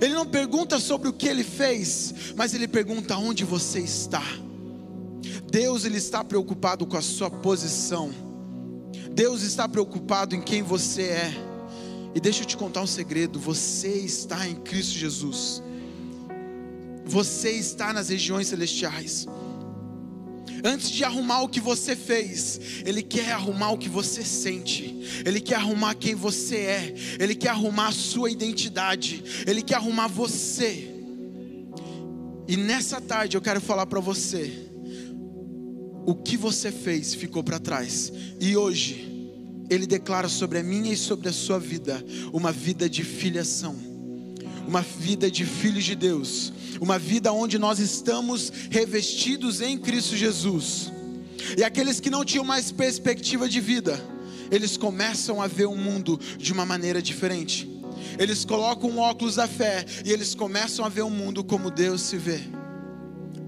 ele 0.01 0.15
não 0.15 0.25
pergunta 0.25 0.79
sobre 0.79 1.09
o 1.09 1.13
que 1.13 1.29
ele 1.29 1.45
fez, 1.45 2.33
mas 2.37 2.55
ele 2.55 2.69
pergunta 2.69 3.17
onde 3.17 3.45
você 3.45 3.81
está. 3.81 4.23
Deus 5.51 5.85
ele 5.85 5.99
está 5.99 6.25
preocupado 6.25 6.87
com 6.87 6.97
a 6.97 7.03
sua 7.03 7.31
posição. 7.31 8.13
Deus 9.13 9.43
está 9.43 9.69
preocupado 9.69 10.35
em 10.35 10.41
quem 10.41 10.63
você 10.63 11.03
é. 11.03 11.33
E 12.15 12.21
deixa 12.21 12.43
eu 12.43 12.47
te 12.47 12.57
contar 12.57 12.83
um 12.83 12.87
segredo: 12.87 13.39
você 13.39 13.89
está 13.89 14.49
em 14.49 14.57
Cristo 14.57 14.95
Jesus. 14.95 15.63
Você 17.05 17.51
está 17.53 17.93
nas 17.93 18.09
regiões 18.09 18.49
celestiais. 18.49 19.27
Antes 20.67 20.91
de 20.91 21.05
arrumar 21.05 21.43
o 21.43 21.49
que 21.49 21.61
você 21.61 21.95
fez, 21.95 22.59
Ele 22.87 23.03
quer 23.03 23.33
arrumar 23.33 23.73
o 23.73 23.79
que 23.79 23.89
você 23.89 24.25
sente, 24.25 25.23
Ele 25.23 25.39
quer 25.39 25.57
arrumar 25.57 25.95
quem 25.95 26.15
você 26.15 26.57
é, 26.57 26.95
Ele 27.21 27.35
quer 27.35 27.51
arrumar 27.51 27.89
a 27.89 27.93
sua 27.93 28.31
identidade, 28.31 29.23
Ele 29.47 29.61
quer 29.61 29.75
arrumar 29.75 30.07
você. 30.07 30.91
E 32.49 32.57
nessa 32.57 32.99
tarde 32.99 33.37
eu 33.37 33.43
quero 33.43 33.61
falar 33.61 33.85
para 33.85 34.01
você: 34.01 34.71
o 36.07 36.15
que 36.15 36.35
você 36.35 36.73
fez 36.73 37.15
ficou 37.15 37.45
para 37.45 37.59
trás, 37.59 38.11
e 38.41 38.57
hoje, 38.57 39.37
Ele 39.69 39.87
declara 39.87 40.31
sobre 40.31 40.61
a 40.61 40.63
minha 40.63 40.95
e 40.95 40.97
sobre 40.97 41.29
a 41.29 41.33
sua 41.33 41.59
vida 41.59 42.03
uma 42.33 42.51
vida 42.51 42.89
de 42.89 43.05
filiação, 43.05 43.77
uma 44.67 44.81
vida 44.81 45.31
de 45.31 45.45
filhos 45.45 45.85
de 45.85 45.95
Deus, 45.95 46.53
uma 46.81 46.99
vida 46.99 47.33
onde 47.33 47.59
nós 47.59 47.79
estamos 47.79 48.53
revestidos 48.71 49.61
em 49.61 49.79
Cristo 49.79 50.17
Jesus. 50.17 50.93
E 51.57 51.63
aqueles 51.63 52.01
que 52.01 52.11
não 52.11 52.25
tinham 52.25 52.45
mais 52.45 52.73
perspectiva 52.73 53.49
de 53.49 53.61
vida, 53.61 54.03
eles 54.51 54.77
começam 54.77 55.41
a 55.43 55.47
ver 55.47 55.67
o 55.67 55.77
mundo 55.77 56.19
de 56.39 56.53
uma 56.53 56.65
maneira 56.65 57.03
diferente. 57.03 57.71
Eles 58.19 58.45
colocam 58.45 58.91
um 58.91 58.99
óculos 58.99 59.37
da 59.37 59.47
fé 59.47 59.85
e 60.05 60.13
eles 60.13 60.35
começam 60.35 60.85
a 60.85 60.89
ver 60.89 61.03
o 61.03 61.11
mundo 61.11 61.43
como 61.43 61.71
Deus 61.71 62.01
se 62.03 62.17
vê. 62.17 62.41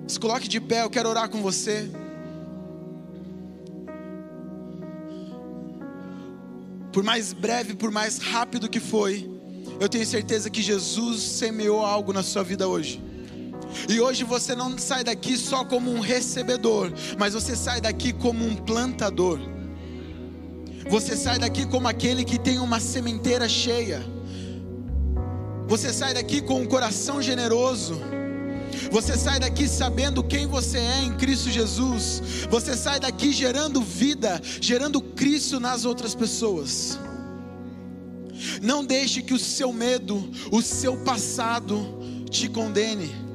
Se 0.06 0.18
coloque 0.18 0.48
de 0.48 0.60
pé, 0.60 0.82
eu 0.82 0.90
quero 0.90 1.08
orar 1.08 1.28
com 1.28 1.42
você. 1.42 1.90
Por 6.92 7.02
mais 7.02 7.32
breve, 7.32 7.74
por 7.74 7.90
mais 7.90 8.18
rápido 8.18 8.68
que 8.68 8.80
foi, 8.80 9.35
eu 9.78 9.88
tenho 9.88 10.06
certeza 10.06 10.48
que 10.50 10.62
Jesus 10.62 11.22
semeou 11.22 11.84
algo 11.84 12.12
na 12.12 12.22
sua 12.22 12.42
vida 12.42 12.66
hoje. 12.66 13.02
E 13.88 14.00
hoje 14.00 14.24
você 14.24 14.54
não 14.54 14.78
sai 14.78 15.04
daqui 15.04 15.36
só 15.36 15.64
como 15.64 15.92
um 15.92 16.00
recebedor, 16.00 16.92
mas 17.18 17.34
você 17.34 17.54
sai 17.54 17.80
daqui 17.80 18.12
como 18.12 18.44
um 18.44 18.56
plantador. 18.56 19.38
Você 20.88 21.16
sai 21.16 21.38
daqui 21.38 21.66
como 21.66 21.88
aquele 21.88 22.24
que 22.24 22.38
tem 22.38 22.58
uma 22.58 22.80
sementeira 22.80 23.48
cheia. 23.48 24.04
Você 25.66 25.92
sai 25.92 26.14
daqui 26.14 26.40
com 26.40 26.60
um 26.60 26.66
coração 26.66 27.20
generoso. 27.20 28.00
Você 28.90 29.16
sai 29.16 29.40
daqui 29.40 29.68
sabendo 29.68 30.22
quem 30.22 30.46
você 30.46 30.78
é 30.78 31.02
em 31.02 31.16
Cristo 31.16 31.50
Jesus. 31.50 32.22
Você 32.48 32.76
sai 32.76 33.00
daqui 33.00 33.32
gerando 33.32 33.82
vida, 33.82 34.40
gerando 34.60 35.00
Cristo 35.00 35.58
nas 35.58 35.84
outras 35.84 36.14
pessoas. 36.14 36.98
Não 38.62 38.84
deixe 38.84 39.22
que 39.22 39.34
o 39.34 39.38
seu 39.38 39.72
medo, 39.72 40.28
o 40.50 40.62
seu 40.62 40.96
passado 40.98 41.98
te 42.30 42.48
condene. 42.48 43.26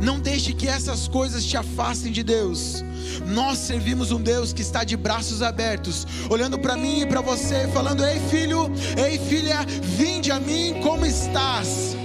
Não 0.00 0.18
deixe 0.18 0.52
que 0.52 0.66
essas 0.66 1.06
coisas 1.06 1.44
te 1.44 1.56
afastem 1.56 2.10
de 2.10 2.22
Deus. 2.22 2.82
Nós 3.26 3.58
servimos 3.58 4.10
um 4.10 4.20
Deus 4.20 4.52
que 4.52 4.62
está 4.62 4.82
de 4.84 4.96
braços 4.96 5.42
abertos, 5.42 6.06
olhando 6.28 6.58
para 6.58 6.76
mim 6.76 7.00
e 7.00 7.06
para 7.06 7.20
você, 7.20 7.68
falando: 7.68 8.04
Ei 8.04 8.20
filho, 8.28 8.70
ei 8.96 9.18
filha, 9.18 9.58
vinde 9.82 10.32
a 10.32 10.40
mim 10.40 10.80
como 10.82 11.06
estás. 11.06 11.96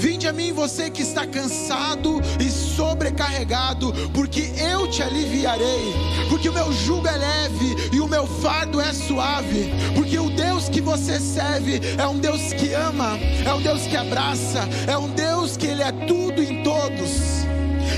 Vinde 0.00 0.26
a 0.26 0.32
mim 0.32 0.50
você 0.50 0.88
que 0.88 1.02
está 1.02 1.26
cansado 1.26 2.22
e 2.40 2.48
sobrecarregado, 2.48 3.92
porque 4.14 4.50
eu 4.56 4.90
te 4.90 5.02
aliviarei, 5.02 5.92
porque 6.30 6.48
o 6.48 6.54
meu 6.54 6.72
jugo 6.72 7.06
é 7.06 7.18
leve 7.18 7.76
e 7.92 8.00
o 8.00 8.08
meu 8.08 8.26
fardo 8.26 8.80
é 8.80 8.94
suave, 8.94 9.70
porque 9.94 10.18
o 10.18 10.30
Deus 10.30 10.70
que 10.70 10.80
você 10.80 11.20
serve 11.20 11.82
é 11.98 12.06
um 12.06 12.18
Deus 12.18 12.54
que 12.54 12.72
ama, 12.72 13.18
é 13.44 13.52
um 13.52 13.60
Deus 13.60 13.82
que 13.82 13.94
abraça, 13.94 14.66
é 14.88 14.96
um 14.96 15.10
Deus 15.10 15.58
que 15.58 15.66
Ele 15.66 15.82
é 15.82 15.92
tudo 15.92 16.42
em 16.42 16.62
todos. 16.62 17.44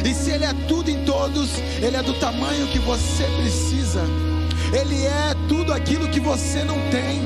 E 0.05 0.13
se 0.13 0.33
Ele 0.33 0.45
é 0.45 0.55
tudo 0.67 0.91
em 0.91 1.05
todos, 1.05 1.51
Ele 1.81 1.97
é 1.97 2.03
do 2.03 2.15
tamanho 2.15 2.67
que 2.67 2.81
você 2.81 3.23
precisa. 3.41 4.32
Ele 4.73 5.05
é 5.05 5.35
tudo 5.49 5.73
aquilo 5.73 6.09
que 6.09 6.19
você 6.19 6.65
não 6.65 6.79
tem. 6.91 7.21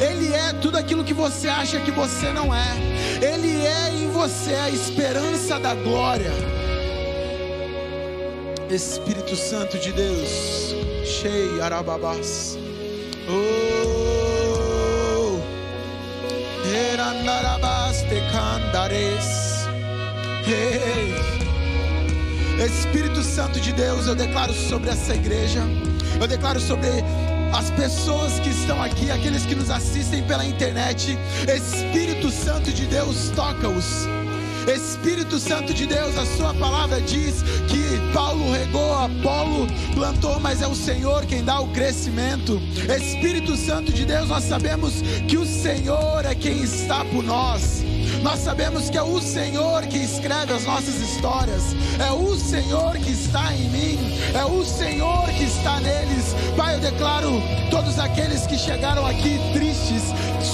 Ele 0.00 0.32
é 0.34 0.52
tudo 0.54 0.76
aquilo 0.76 1.04
que 1.04 1.14
você 1.14 1.48
acha 1.48 1.78
que 1.80 1.90
você 1.92 2.32
não 2.32 2.54
é. 2.54 2.76
Ele 3.22 3.64
é 3.64 3.90
em 3.90 4.10
você 4.10 4.54
a 4.54 4.68
esperança 4.68 5.60
da 5.60 5.74
glória. 5.74 6.32
Espírito 8.68 9.36
Santo 9.36 9.78
de 9.78 9.92
Deus, 9.92 10.74
Shei 11.04 11.60
Arababás. 11.60 12.58
Oh, 13.28 13.40
Erandarabás 16.68 18.02
Tecandares. 18.02 19.68
Hey. 20.46 21.14
Espírito 22.64 23.22
Santo 23.22 23.60
de 23.60 23.72
Deus, 23.72 24.06
eu 24.06 24.14
declaro 24.14 24.52
sobre 24.52 24.90
essa 24.90 25.14
igreja 25.14 25.62
eu 26.20 26.28
declaro 26.28 26.60
sobre 26.60 26.88
as 27.52 27.70
pessoas 27.70 28.38
que 28.40 28.50
estão 28.50 28.80
aqui, 28.82 29.10
aqueles 29.10 29.44
que 29.46 29.54
nos 29.54 29.70
assistem 29.70 30.22
pela 30.22 30.44
internet. 30.44 31.18
Espírito 31.48 32.30
Santo 32.30 32.70
de 32.70 32.86
Deus, 32.86 33.30
toca-os. 33.34 34.06
Espírito 34.68 35.38
Santo 35.38 35.72
de 35.72 35.86
Deus, 35.86 36.16
a 36.18 36.26
Sua 36.26 36.52
palavra 36.54 37.00
diz 37.00 37.42
que 37.66 38.12
Paulo 38.12 38.52
regou, 38.52 38.92
Apolo 38.94 39.66
plantou, 39.94 40.38
mas 40.38 40.60
é 40.60 40.66
o 40.66 40.74
Senhor 40.74 41.24
quem 41.24 41.42
dá 41.42 41.60
o 41.60 41.68
crescimento. 41.68 42.60
Espírito 42.94 43.56
Santo 43.56 43.90
de 43.92 44.04
Deus, 44.04 44.28
nós 44.28 44.44
sabemos 44.44 45.02
que 45.26 45.38
o 45.38 45.46
Senhor 45.46 46.24
é 46.26 46.34
quem 46.34 46.62
está 46.62 47.04
por 47.06 47.24
nós. 47.24 47.82
Nós 48.22 48.40
sabemos 48.40 48.90
que 48.90 48.98
é 48.98 49.02
o 49.02 49.20
Senhor 49.20 49.82
que 49.86 49.98
escreve 49.98 50.52
as 50.52 50.64
nossas 50.64 50.96
histórias, 50.96 51.62
é 51.98 52.12
o 52.12 52.36
Senhor 52.36 52.92
que 52.98 53.10
está 53.10 53.54
em 53.54 53.68
mim, 53.70 53.98
é 54.34 54.44
o 54.44 54.64
Senhor 54.64 55.26
que 55.30 55.44
está 55.44 55.80
neles. 55.80 56.34
Pai, 56.56 56.76
eu 56.76 56.80
declaro 56.80 57.42
todos 57.70 57.98
aqueles 57.98 58.46
que 58.46 58.58
chegaram 58.58 59.06
aqui 59.06 59.38
tristes, 59.54 60.02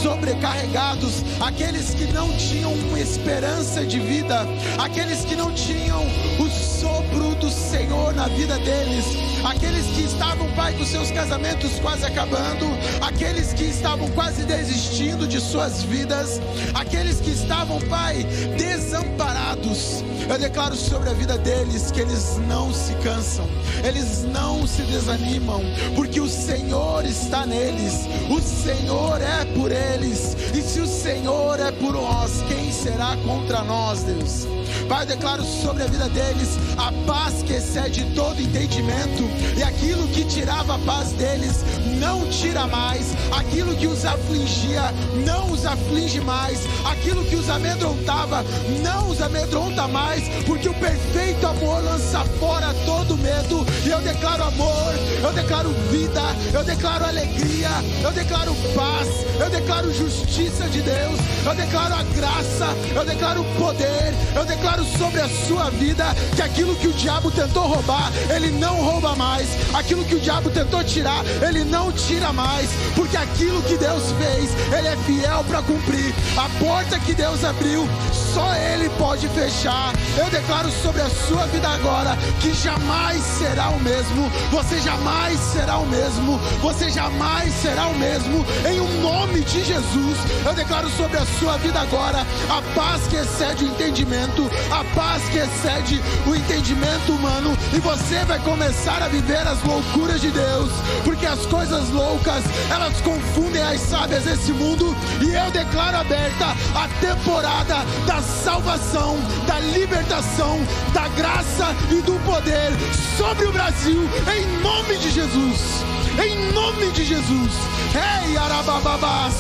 sobrecarregados, 0.03 1.25
aqueles 1.41 1.93
que 1.95 2.07
não 2.13 2.31
tinham 2.37 2.73
esperança 2.97 3.85
de 3.85 3.99
vida, 3.99 4.47
aqueles 4.79 5.25
que 5.25 5.35
não 5.35 5.53
tinham 5.53 6.03
o 6.39 6.49
sopro 6.87 7.35
do 7.35 7.51
Senhor 7.51 8.15
na 8.15 8.29
vida 8.29 8.57
deles, 8.59 9.05
aqueles 9.45 9.87
que 9.87 10.03
estavam, 10.03 10.49
Pai, 10.53 10.73
com 10.75 10.85
seus 10.85 11.11
casamentos 11.11 11.73
quase 11.81 12.05
acabando, 12.05 12.67
aqueles 13.01 13.53
que 13.53 13.65
estavam 13.65 14.09
quase 14.11 14.45
desistindo 14.45 15.27
de 15.27 15.41
suas 15.41 15.83
vidas, 15.83 16.41
aqueles 16.75 17.21
que 17.21 17.31
estavam, 17.31 17.81
Pai, 17.89 18.25
desamparados. 18.57 20.05
Eu 20.29 20.39
declaro 20.39 20.77
sobre 20.77 21.11
a 21.11 21.13
vida 21.13 21.37
deles 21.39 21.91
que 21.91 22.01
eles 22.01 22.39
não 22.49 22.73
se 22.73 22.93
cansam, 23.03 23.47
eles 23.85 24.23
não 24.23 24.67
se 24.67 24.83
desanimam, 24.83 25.63
porque 25.97 26.21
o 26.21 26.29
Senhor 26.29 27.05
está 27.05 27.45
neles, 27.45 28.07
o 28.31 28.41
Senhor 28.41 29.21
é 29.21 29.45
por 29.57 29.73
eles, 29.73 30.37
e 30.55 30.63
se 30.63 30.81
o 30.81 30.87
Senhor 30.87 31.59
é 31.59 31.73
por 31.73 31.95
nós, 31.95 32.43
quem 32.49 32.73
será 32.73 33.17
contra 33.25 33.63
nós, 33.63 34.03
Deus? 34.03 34.47
Pai, 34.89 35.03
eu 35.03 35.07
declaro 35.07 35.45
sobre 35.45 35.83
a 35.83 35.87
vida 35.87 36.09
deles 36.09 36.59
a 36.77 36.93
paz 37.07 37.43
que 37.43 37.55
excede 37.55 38.05
todo 38.15 38.41
entendimento, 38.41 39.25
e 39.57 39.63
aquilo 39.63 40.07
que 40.09 40.25
tirava 40.25 40.75
a 40.75 40.79
paz 40.79 41.13
deles 41.13 41.65
não 41.99 42.29
tira 42.31 42.67
mais, 42.67 43.15
aquilo 43.33 43.75
que 43.77 43.87
os 43.87 44.05
afligia 44.05 44.93
não 45.25 45.53
os 45.53 45.65
aflige 45.67 46.21
mais, 46.21 46.61
aquilo 46.85 47.25
que 47.25 47.37
os 47.37 47.49
amedrontava 47.49 48.45
não 48.83 49.09
os 49.09 49.21
amedronta 49.21 49.89
mais, 49.89 50.29
porque 50.45 50.69
o 50.69 50.75
perfeito 50.75 51.47
amor 51.47 51.83
lança 51.83 52.25
fora 52.39 52.75
todo 52.85 53.17
medo, 53.17 53.67
e 53.85 53.91
eu 53.91 54.01
declaro 54.01 54.45
amor, 54.45 54.95
eu 55.23 55.33
declaro 55.33 55.71
vida, 55.91 56.23
eu 56.53 56.65
declaro 56.65 57.05
alegria, 57.05 57.71
eu 58.03 58.13
declaro 58.13 58.55
paz, 58.75 59.09
eu 59.41 59.51
declaro 59.51 59.93
justiça 59.93 60.69
de 60.69 60.81
Deus, 60.81 61.19
eu 61.45 61.55
declaro 61.55 61.95
a 61.95 62.03
graça, 62.03 62.67
eu 62.95 63.05
declaro 63.05 63.45
poder, 63.59 64.15
eu 64.35 64.45
declaro 64.45 64.85
sobre 64.99 65.21
a 65.21 65.29
sua 65.29 65.71
vida 65.71 66.05
que 66.35 66.43
aquilo 66.43 66.75
que 66.77 66.89
o 66.89 66.93
diabo 66.93 67.31
tentou 67.31 67.67
roubar, 67.67 68.13
ele 68.35 68.51
não 68.51 68.77
rouba 68.77 69.15
mais, 69.15 69.49
aquilo 69.75 70.05
que 70.05 70.15
o 70.15 70.21
diabo 70.21 70.51
tentou 70.51 70.83
tirar, 70.85 71.25
ele 71.47 71.65
não 71.65 71.86
tira 71.93 72.33
mais, 72.33 72.71
porque 72.95 73.17
aquilo 73.17 73.63
que 73.63 73.77
Deus 73.77 74.05
fez, 74.13 74.51
ele 74.73 74.89
é 74.89 74.97
fiel 75.05 75.45
para 75.45 75.63
cumprir. 75.63 76.15
A 76.37 76.49
porta 76.59 76.99
que 76.99 77.15
Deus 77.15 77.45
abriu, 77.45 77.89
só 78.35 78.55
ele 78.55 78.89
pode 78.99 79.29
fechar. 79.29 79.93
Eu 80.17 80.29
declaro 80.31 80.71
sobre 80.83 81.03
a 81.03 81.11
sua 81.11 81.47
vida 81.47 81.69
agora 81.69 82.17
que 82.41 82.53
jamais 82.55 83.23
será 83.23 83.69
o 83.71 83.81
mesmo, 83.81 84.31
você 84.51 84.81
jamais 84.81 85.39
será 85.41 85.79
o 85.79 85.87
mesmo, 85.87 86.39
você 86.61 86.91
jamais 86.91 87.53
será 87.55 87.87
o 87.89 87.99
mesmo, 87.99 88.45
em 88.69 88.81
um 88.81 89.01
nome 89.03 89.41
de 89.41 89.65
Jesus. 89.65 90.19
Eu 90.45 90.55
declaro 90.55 90.89
sobre 90.91 91.19
a 91.19 91.27
sua 91.39 91.57
vida 91.59 91.81
agora 91.81 92.27
a 92.51 92.63
paz 92.75 93.07
que 93.09 93.17
excede 93.17 93.65
o 93.65 93.69
entendimento, 93.69 94.51
a 94.71 94.85
paz 94.95 95.23
que 95.31 95.39
excede 95.39 96.03
o 96.27 96.35
entendimento 96.35 97.13
humano, 97.13 97.57
e 97.75 97.81
você 97.81 98.25
vai 98.25 98.39
começar 98.41 99.03
a 99.03 99.09
viver 99.09 99.47
as 99.47 99.63
loucuras 99.63 100.21
de 100.21 100.31
Deus, 100.31 100.71
porque 101.05 101.27
as 101.27 101.45
coisas 101.47 101.76
loucas 101.91 102.45
elas 102.71 103.01
confundem 103.01 103.63
as 103.63 103.81
sábias 103.81 104.25
desse 104.25 104.53
mundo, 104.53 104.95
e 105.21 105.35
eu 105.35 105.51
declaro 105.51 105.97
aberta 105.99 106.55
a 106.75 106.89
temporada 107.01 107.85
da 108.07 108.23
salvação, 108.23 109.19
da 109.47 109.59
libertação, 109.61 110.59
da 110.93 111.09
graça 111.09 111.75
e 111.91 112.01
do 112.03 112.15
poder 112.25 112.73
sobre 113.17 113.47
o 113.47 113.53
Brasil, 113.53 114.03
em 114.35 114.47
nome 114.63 114.97
de 114.99 115.11
Jesus, 115.11 115.85
em 116.25 116.53
nome 116.53 116.91
de 116.93 117.05
Jesus. 117.05 117.53
Ei, 117.95 118.37
Arabababás, 118.37 119.35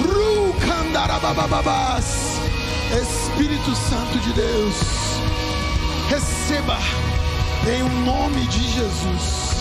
Rucandarabababás. 0.00 2.32
Espírito 2.92 3.74
Santo 3.74 4.18
de 4.18 4.34
Deus, 4.34 4.76
receba 6.10 6.78
em 7.66 7.82
nome 8.04 8.46
de 8.48 8.70
Jesus. 8.70 9.51